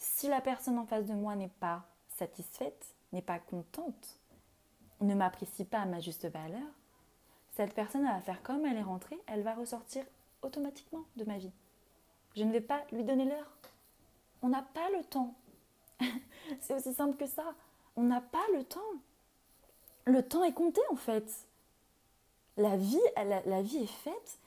Si 0.00 0.28
la 0.28 0.40
personne 0.40 0.78
en 0.78 0.86
face 0.86 1.04
de 1.04 1.12
moi 1.12 1.36
n'est 1.36 1.52
pas 1.60 1.84
satisfaite, 2.16 2.94
n'est 3.12 3.20
pas 3.20 3.38
contente, 3.38 4.18
ne 5.02 5.14
m'apprécie 5.14 5.66
pas 5.66 5.80
à 5.80 5.86
ma 5.86 6.00
juste 6.00 6.26
valeur, 6.26 6.66
cette 7.52 7.74
personne 7.74 8.04
va 8.04 8.20
faire 8.20 8.42
comme 8.42 8.64
elle 8.64 8.78
est 8.78 8.82
rentrée, 8.82 9.20
elle 9.26 9.42
va 9.42 9.54
ressortir 9.54 10.02
automatiquement 10.40 11.04
de 11.16 11.24
ma 11.24 11.36
vie. 11.36 11.52
Je 12.34 12.44
ne 12.44 12.52
vais 12.52 12.62
pas 12.62 12.82
lui 12.92 13.04
donner 13.04 13.26
l'heure. 13.26 13.50
On 14.40 14.48
n'a 14.48 14.62
pas 14.62 14.88
le 14.96 15.04
temps. 15.04 15.34
C'est 16.60 16.74
aussi 16.74 16.94
simple 16.94 17.18
que 17.18 17.26
ça. 17.26 17.54
On 17.96 18.02
n'a 18.04 18.22
pas 18.22 18.44
le 18.54 18.64
temps. 18.64 18.80
Le 20.06 20.26
temps 20.26 20.44
est 20.44 20.54
compté 20.54 20.80
en 20.90 20.96
fait. 20.96 21.46
La 22.56 22.78
vie, 22.78 22.98
la, 23.16 23.62
vie 23.62 23.78
est 23.78 23.86
faite 23.86 24.38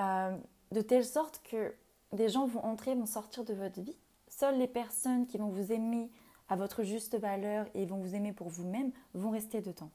euh, 0.00 0.36
de 0.72 0.80
telle 0.80 1.04
sorte 1.04 1.42
que 1.44 1.74
des 2.12 2.30
gens 2.30 2.46
vont 2.46 2.64
entrer, 2.64 2.94
vont 2.94 3.06
sortir 3.06 3.44
de 3.44 3.52
votre 3.52 3.80
vie. 3.80 3.96
Seules 4.38 4.58
les 4.58 4.68
personnes 4.68 5.26
qui 5.26 5.38
vont 5.38 5.48
vous 5.48 5.72
aimer 5.72 6.10
à 6.50 6.56
votre 6.56 6.82
juste 6.82 7.16
valeur 7.16 7.66
et 7.72 7.86
vont 7.86 7.96
vous 7.96 8.14
aimer 8.14 8.34
pour 8.34 8.50
vous-même 8.50 8.92
vont 9.14 9.30
rester 9.30 9.62
dedans. 9.62 9.90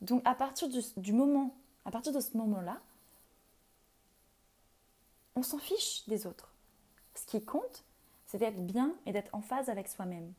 Donc 0.00 0.22
à 0.24 0.34
partir 0.34 0.68
du, 0.96 1.12
moment, 1.12 1.54
à 1.84 1.92
partir 1.92 2.12
de 2.12 2.18
ce 2.18 2.36
moment-là, 2.36 2.80
on 5.36 5.44
s'en 5.44 5.58
fiche 5.58 6.04
des 6.08 6.26
autres. 6.26 6.52
Ce 7.14 7.24
qui 7.26 7.44
compte, 7.44 7.84
c'est 8.26 8.38
d'être 8.38 8.66
bien 8.66 8.92
et 9.06 9.12
d'être 9.12 9.32
en 9.32 9.40
phase 9.40 9.68
avec 9.68 9.86
soi-même. 9.86 10.32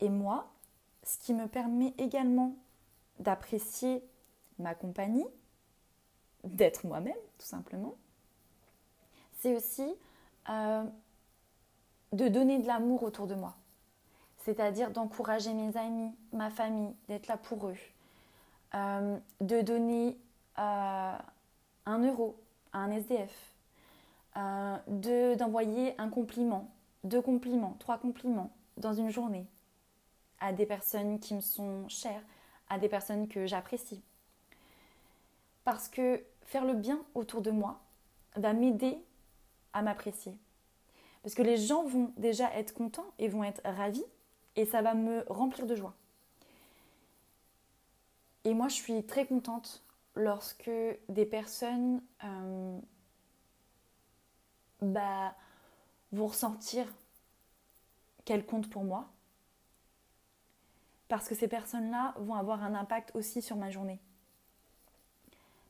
Et 0.00 0.08
moi, 0.08 0.50
ce 1.04 1.18
qui 1.18 1.34
me 1.34 1.46
permet 1.46 1.94
également 1.98 2.56
d'apprécier 3.20 4.02
ma 4.58 4.74
compagnie, 4.74 5.26
d'être 6.42 6.84
moi-même, 6.84 7.14
tout 7.38 7.46
simplement, 7.46 7.94
c'est 9.40 9.56
aussi 9.56 9.94
euh, 10.48 10.84
de 12.12 12.28
donner 12.28 12.58
de 12.58 12.66
l'amour 12.66 13.02
autour 13.02 13.26
de 13.26 13.34
moi. 13.34 13.56
C'est-à-dire 14.38 14.90
d'encourager 14.90 15.52
mes 15.52 15.76
amis, 15.76 16.12
ma 16.32 16.50
famille, 16.50 16.94
d'être 17.08 17.26
là 17.26 17.36
pour 17.36 17.68
eux. 17.68 17.76
Euh, 18.74 19.18
de 19.40 19.60
donner 19.62 20.18
euh, 20.58 21.18
un 21.86 21.98
euro 21.98 22.40
à 22.72 22.78
un 22.78 22.90
SDF. 22.90 23.54
de, 24.36 25.34
d'envoyer 25.34 26.00
un 26.00 26.08
compliment, 26.08 26.70
deux 27.04 27.20
compliments, 27.20 27.76
trois 27.80 27.98
compliments 27.98 28.50
dans 28.76 28.92
une 28.92 29.10
journée 29.10 29.46
à 30.38 30.52
des 30.52 30.66
personnes 30.66 31.18
qui 31.18 31.34
me 31.34 31.40
sont 31.40 31.88
chères, 31.88 32.22
à 32.68 32.78
des 32.78 32.88
personnes 32.88 33.28
que 33.28 33.46
j'apprécie. 33.46 34.02
Parce 35.64 35.88
que 35.88 36.22
faire 36.42 36.64
le 36.64 36.74
bien 36.74 37.00
autour 37.14 37.42
de 37.42 37.50
moi 37.50 37.80
va 38.36 38.52
m'aider 38.52 39.04
à 39.72 39.82
m'apprécier. 39.82 40.36
Parce 41.22 41.34
que 41.34 41.42
les 41.42 41.56
gens 41.56 41.84
vont 41.84 42.12
déjà 42.16 42.52
être 42.54 42.72
contents 42.72 43.12
et 43.18 43.28
vont 43.28 43.44
être 43.44 43.60
ravis 43.64 44.04
et 44.56 44.64
ça 44.64 44.82
va 44.82 44.94
me 44.94 45.24
remplir 45.28 45.66
de 45.66 45.74
joie. 45.74 45.94
Et 48.44 48.54
moi, 48.54 48.68
je 48.68 48.74
suis 48.74 49.04
très 49.04 49.26
contente 49.26 49.84
lorsque 50.14 50.70
des 51.08 51.26
personnes 51.26 52.02
euh, 52.24 52.78
bah, 54.80 55.34
vont 56.12 56.26
ressentir 56.26 56.86
qu'elles 58.24 58.46
comptent 58.46 58.70
pour 58.70 58.84
moi. 58.84 59.08
Parce 61.08 61.28
que 61.28 61.34
ces 61.34 61.48
personnes-là 61.48 62.14
vont 62.18 62.34
avoir 62.34 62.62
un 62.62 62.74
impact 62.74 63.10
aussi 63.14 63.42
sur 63.42 63.56
ma 63.56 63.70
journée. 63.70 64.00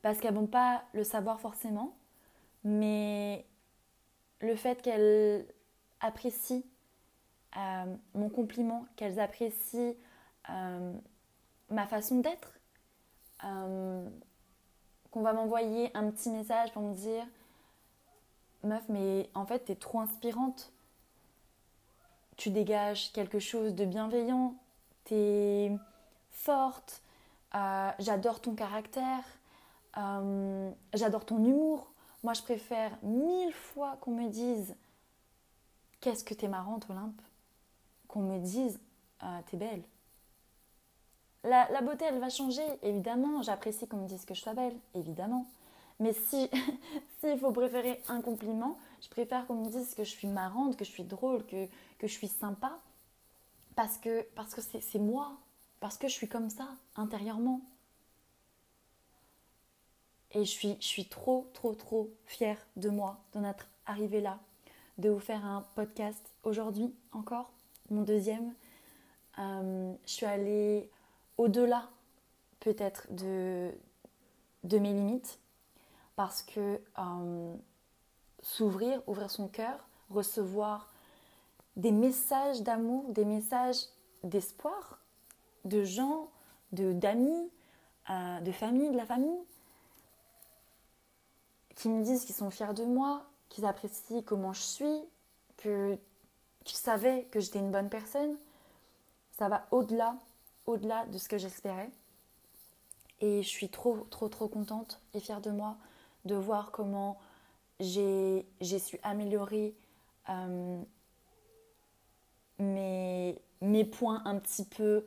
Parce 0.02 0.18
qu'elles 0.18 0.34
ne 0.34 0.40
vont 0.40 0.46
pas 0.46 0.84
le 0.92 1.02
savoir 1.02 1.40
forcément, 1.40 1.96
mais 2.62 3.46
le 4.40 4.57
fait 4.57 4.83
qu'elles 4.83 5.46
apprécient 6.00 6.62
euh, 7.57 7.96
mon 8.14 8.29
compliment, 8.29 8.87
qu'elles 8.96 9.18
apprécient 9.18 9.94
euh, 10.50 10.94
ma 11.68 11.87
façon 11.87 12.20
d'être, 12.20 12.59
euh, 13.44 14.09
qu'on 15.11 15.22
va 15.22 15.33
m'envoyer 15.33 15.90
un 15.96 16.11
petit 16.11 16.31
message 16.31 16.72
pour 16.72 16.83
me 16.83 16.94
dire 16.94 17.26
Meuf, 18.62 18.85
mais 18.88 19.31
en 19.35 19.46
fait, 19.46 19.61
t'es 19.61 19.74
trop 19.74 20.00
inspirante. 20.00 20.70
Tu 22.37 22.50
dégages 22.50 23.11
quelque 23.12 23.38
chose 23.38 23.74
de 23.74 23.87
bienveillant. 23.87 24.55
T'es 25.05 25.72
forte. 26.31 27.03
J'adore 27.98 28.40
ton 28.40 28.55
caractère. 28.55 29.24
J'adore 30.92 31.24
ton 31.24 31.42
humour. 31.42 31.90
Moi, 32.22 32.35
je 32.35 32.42
préfère 32.42 32.98
mille 33.02 33.52
fois 33.52 33.96
qu'on 34.00 34.12
me 34.12 34.28
dise 34.28 34.74
Qu'est-ce 36.00 36.24
que 36.24 36.35
t'es 36.35 36.48
marrante, 36.48 36.87
Olympe 36.88 37.20
Qu'on 38.09 38.22
me 38.22 38.38
dise 38.38 38.80
ah, 39.20 39.40
T'es 39.46 39.56
belle. 39.56 39.83
La, 41.42 41.80
beauté, 41.80 42.04
elle 42.04 42.18
va 42.18 42.28
changer, 42.28 42.62
évidemment. 42.83 43.42
J'apprécie 43.42 43.87
qu'on 43.88 43.98
me 43.98 44.06
dise 44.06 44.24
que 44.24 44.35
je 44.35 44.40
sois 44.40 44.54
belle, 44.54 44.76
évidemment. 44.94 45.46
Mais 45.98 46.12
si 46.12 46.50
s'il 47.20 47.38
faut 47.38 47.52
préférer 47.52 48.02
un 48.09 48.20
compliment, 48.20 48.78
je 49.00 49.09
préfère 49.09 49.46
qu'on 49.46 49.54
me 49.54 49.70
dise 49.70 49.94
que 49.94 50.04
je 50.04 50.11
suis 50.11 50.28
marrante, 50.28 50.76
que 50.76 50.85
je 50.85 50.90
suis 50.90 51.04
drôle, 51.04 51.44
que, 51.46 51.66
que 51.98 52.06
je 52.06 52.12
suis 52.12 52.28
sympa. 52.28 52.78
Parce 53.74 53.96
que 53.96 54.22
parce 54.35 54.54
que 54.54 54.61
c'est 54.61 54.98
moi. 54.98 55.33
Parce 55.80 55.96
que 55.96 56.09
je 56.09 56.12
suis 56.12 56.28
comme 56.28 56.50
ça, 56.50 56.68
intérieurement. 56.96 57.62
Et 60.33 60.45
je 60.45 60.51
suis, 60.51 60.77
je 60.81 60.87
suis 60.87 61.07
trop, 61.07 61.49
trop, 61.55 61.75
trop 61.75 62.11
fière 62.27 62.59
de 62.77 62.88
moi, 62.88 63.19
d'en 63.33 63.45
être 63.45 63.66
arrivée 63.87 64.21
là, 64.21 64.38
de 64.99 65.09
vous 65.09 65.19
faire 65.19 65.45
un 65.45 65.64
podcast 65.75 66.33
aujourd'hui 66.45 66.95
encore, 67.12 67.53
mon 67.90 68.03
deuxième. 68.03 68.55
Euh, 69.38 69.93
je 70.07 70.11
suis 70.11 70.27
allée 70.27 70.88
au-delà 71.38 71.88
peut-être 72.61 73.07
de, 73.11 73.73
de 74.64 74.79
mes 74.79 74.93
limites 74.93 75.38
parce 76.16 76.43
que 76.43 76.81
euh, 76.99 77.55
s'ouvrir, 78.43 79.03
ouvrir 79.09 79.31
son 79.31 79.49
cœur, 79.49 79.88
recevoir 80.11 80.93
des 81.77 81.93
messages 81.93 82.62
d'amour, 82.62 83.05
des 83.09 83.25
messages 83.25 83.87
d'espoir 84.23 85.01
de 85.64 85.85
gens, 85.85 86.29
d'amis, 86.73 87.51
euh, 88.11 88.40
de 88.40 88.53
famille, 88.53 88.90
de 88.90 88.97
la 88.97 89.07
famille, 89.07 89.40
qui 91.76 91.88
me 91.88 92.02
disent 92.02 92.24
qu'ils 92.24 92.35
sont 92.35 92.50
fiers 92.50 92.74
de 92.74 92.85
moi, 92.85 93.24
qu'ils 93.48 93.64
apprécient 93.64 94.22
comment 94.22 94.52
je 94.52 94.62
suis, 94.62 95.00
que, 95.56 95.98
qu'ils 96.64 96.78
savaient 96.78 97.24
que 97.30 97.40
j'étais 97.40 97.59
une 97.59 97.70
bonne 97.70 97.88
personne, 97.88 98.37
ça 99.38 99.48
va 99.48 99.66
au-delà, 99.70 100.16
au-delà 100.66 101.06
de 101.06 101.18
ce 101.18 101.28
que 101.28 101.38
j'espérais. 101.38 101.90
Et 103.20 103.42
je 103.42 103.48
suis 103.48 103.68
trop, 103.68 104.06
trop, 104.11 104.28
trop 104.28 104.48
contente 104.48 105.00
et 105.14 105.20
fière 105.20 105.40
de 105.40 105.50
moi 105.50 105.76
de 106.24 106.35
voir 106.35 106.70
comment 106.70 107.18
j'ai, 107.80 108.46
su 108.61 108.98
améliorer 109.02 109.74
euh, 110.28 110.83
mes, 112.59 113.40
mes 113.61 113.85
points 113.85 114.22
un 114.24 114.38
petit 114.38 114.64
peu 114.64 115.06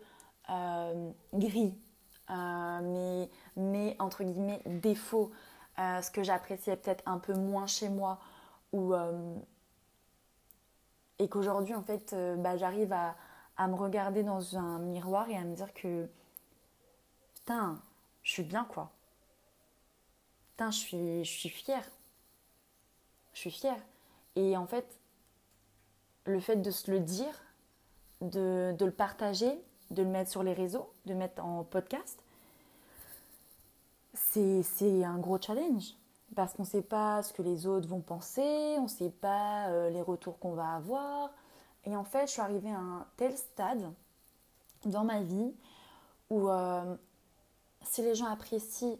euh, 0.49 1.11
gris, 1.33 1.73
euh, 2.29 2.81
mes, 2.81 3.29
mes, 3.55 3.95
entre 3.99 4.23
guillemets, 4.23 4.61
défauts. 4.65 5.31
Euh, 5.79 6.01
ce 6.03 6.11
que 6.11 6.21
j'appréciais 6.21 6.77
peut-être 6.77 7.01
un 7.07 7.17
peu 7.17 7.33
moins 7.33 7.65
chez 7.65 7.89
moi 7.89 8.19
ou 8.73 8.93
euh, 8.93 9.35
et 11.17 11.27
qu'aujourd'hui 11.27 11.73
en 11.73 11.81
fait 11.81 12.13
euh, 12.13 12.35
bah, 12.35 12.57
j'arrive 12.57 12.93
à, 12.93 13.15
à, 13.57 13.67
me 13.67 13.73
regarder 13.73 14.21
dans 14.21 14.55
un 14.55 14.77
miroir 14.77 15.27
et 15.29 15.35
à 15.35 15.43
me 15.43 15.55
dire 15.55 15.73
que 15.73 16.07
putain 17.33 17.81
je 18.21 18.31
suis 18.33 18.43
bien 18.43 18.65
quoi. 18.65 18.91
Putain 20.51 20.69
je 20.69 20.77
suis, 20.77 21.25
je 21.25 21.31
suis 21.31 21.49
fière. 21.49 21.89
Je 23.33 23.39
suis 23.39 23.51
fière. 23.51 23.81
Et 24.35 24.55
en 24.55 24.67
fait 24.67 24.99
le 26.25 26.39
fait 26.39 26.57
de 26.57 26.69
se 26.69 26.91
le 26.91 26.99
dire 26.99 27.33
de, 28.21 28.75
de 28.77 28.85
le 28.85 28.91
partager 28.91 29.59
de 29.89 30.03
le 30.03 30.09
mettre 30.09 30.29
sur 30.29 30.43
les 30.43 30.53
réseaux 30.53 30.93
de 31.07 31.13
le 31.13 31.17
mettre 31.17 31.43
en 31.43 31.63
podcast 31.63 32.22
c'est 34.13 35.03
un 35.03 35.17
gros 35.17 35.39
challenge 35.41 35.95
parce 36.35 36.53
qu'on 36.53 36.63
ne 36.63 36.67
sait 36.67 36.81
pas 36.81 37.21
ce 37.23 37.33
que 37.33 37.41
les 37.41 37.67
autres 37.67 37.87
vont 37.87 38.01
penser, 38.01 38.75
on 38.77 38.83
ne 38.83 38.87
sait 38.87 39.09
pas 39.09 39.67
euh, 39.67 39.89
les 39.89 40.01
retours 40.01 40.39
qu'on 40.39 40.53
va 40.53 40.73
avoir. 40.73 41.31
Et 41.85 41.95
en 41.95 42.03
fait, 42.03 42.27
je 42.27 42.31
suis 42.31 42.41
arrivée 42.41 42.71
à 42.71 42.79
un 42.79 43.05
tel 43.17 43.37
stade 43.37 43.91
dans 44.85 45.03
ma 45.03 45.21
vie 45.21 45.53
où 46.29 46.49
euh, 46.49 46.95
si 47.83 48.01
les 48.01 48.15
gens 48.15 48.25
apprécient, 48.25 48.97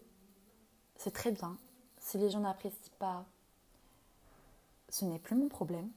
c'est 0.96 1.14
très 1.14 1.32
bien. 1.32 1.58
Si 2.00 2.18
les 2.18 2.30
gens 2.30 2.42
n'apprécient 2.42 2.94
pas, 3.00 3.26
ce 4.90 5.06
n'est 5.06 5.20
plus 5.20 5.36
mon 5.36 5.48
problème. 5.48 5.90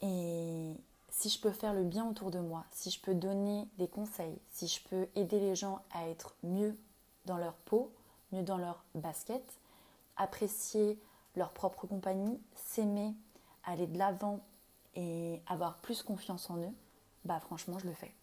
Et 0.00 0.74
si 1.10 1.28
je 1.28 1.40
peux 1.40 1.50
faire 1.50 1.74
le 1.74 1.84
bien 1.84 2.08
autour 2.08 2.30
de 2.30 2.38
moi, 2.38 2.64
si 2.70 2.90
je 2.90 3.00
peux 3.00 3.14
donner 3.14 3.68
des 3.78 3.88
conseils, 3.88 4.38
si 4.50 4.68
je 4.68 4.80
peux 4.88 5.08
aider 5.14 5.40
les 5.40 5.54
gens 5.54 5.82
à 5.90 6.08
être 6.08 6.34
mieux 6.42 6.76
dans 7.26 7.36
leur 7.36 7.54
peau, 7.54 7.92
mieux 8.32 8.42
dans 8.42 8.56
leur 8.56 8.84
basket, 8.94 9.44
apprécier 10.16 10.98
leur 11.34 11.52
propre 11.52 11.86
compagnie, 11.86 12.40
s'aimer, 12.54 13.14
aller 13.64 13.86
de 13.86 13.98
l'avant 13.98 14.40
et 14.94 15.42
avoir 15.46 15.76
plus 15.78 16.02
confiance 16.02 16.48
en 16.48 16.56
eux, 16.56 16.74
bah 17.24 17.40
franchement, 17.40 17.78
je 17.78 17.86
le 17.86 17.92
fais. 17.92 18.14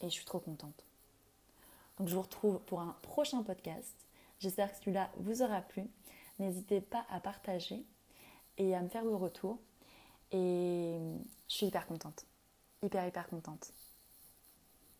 Et 0.00 0.06
je 0.06 0.14
suis 0.14 0.24
trop 0.24 0.40
contente. 0.40 0.84
Donc 1.98 2.08
je 2.08 2.14
vous 2.14 2.22
retrouve 2.22 2.58
pour 2.60 2.80
un 2.80 2.96
prochain 3.02 3.42
podcast. 3.42 3.94
J'espère 4.40 4.72
que 4.72 4.78
celui-là 4.78 5.10
vous 5.18 5.42
aura 5.42 5.60
plu. 5.60 5.84
N'hésitez 6.38 6.80
pas 6.80 7.04
à 7.10 7.20
partager 7.20 7.84
et 8.58 8.74
à 8.74 8.80
me 8.80 8.88
faire 8.88 9.04
vos 9.04 9.18
retours. 9.18 9.58
Et 10.32 10.98
je 11.48 11.54
suis 11.54 11.66
hyper 11.66 11.86
contente. 11.86 12.24
Hyper, 12.82 13.06
hyper 13.06 13.28
contente. 13.28 13.72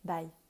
Bye. 0.04 0.41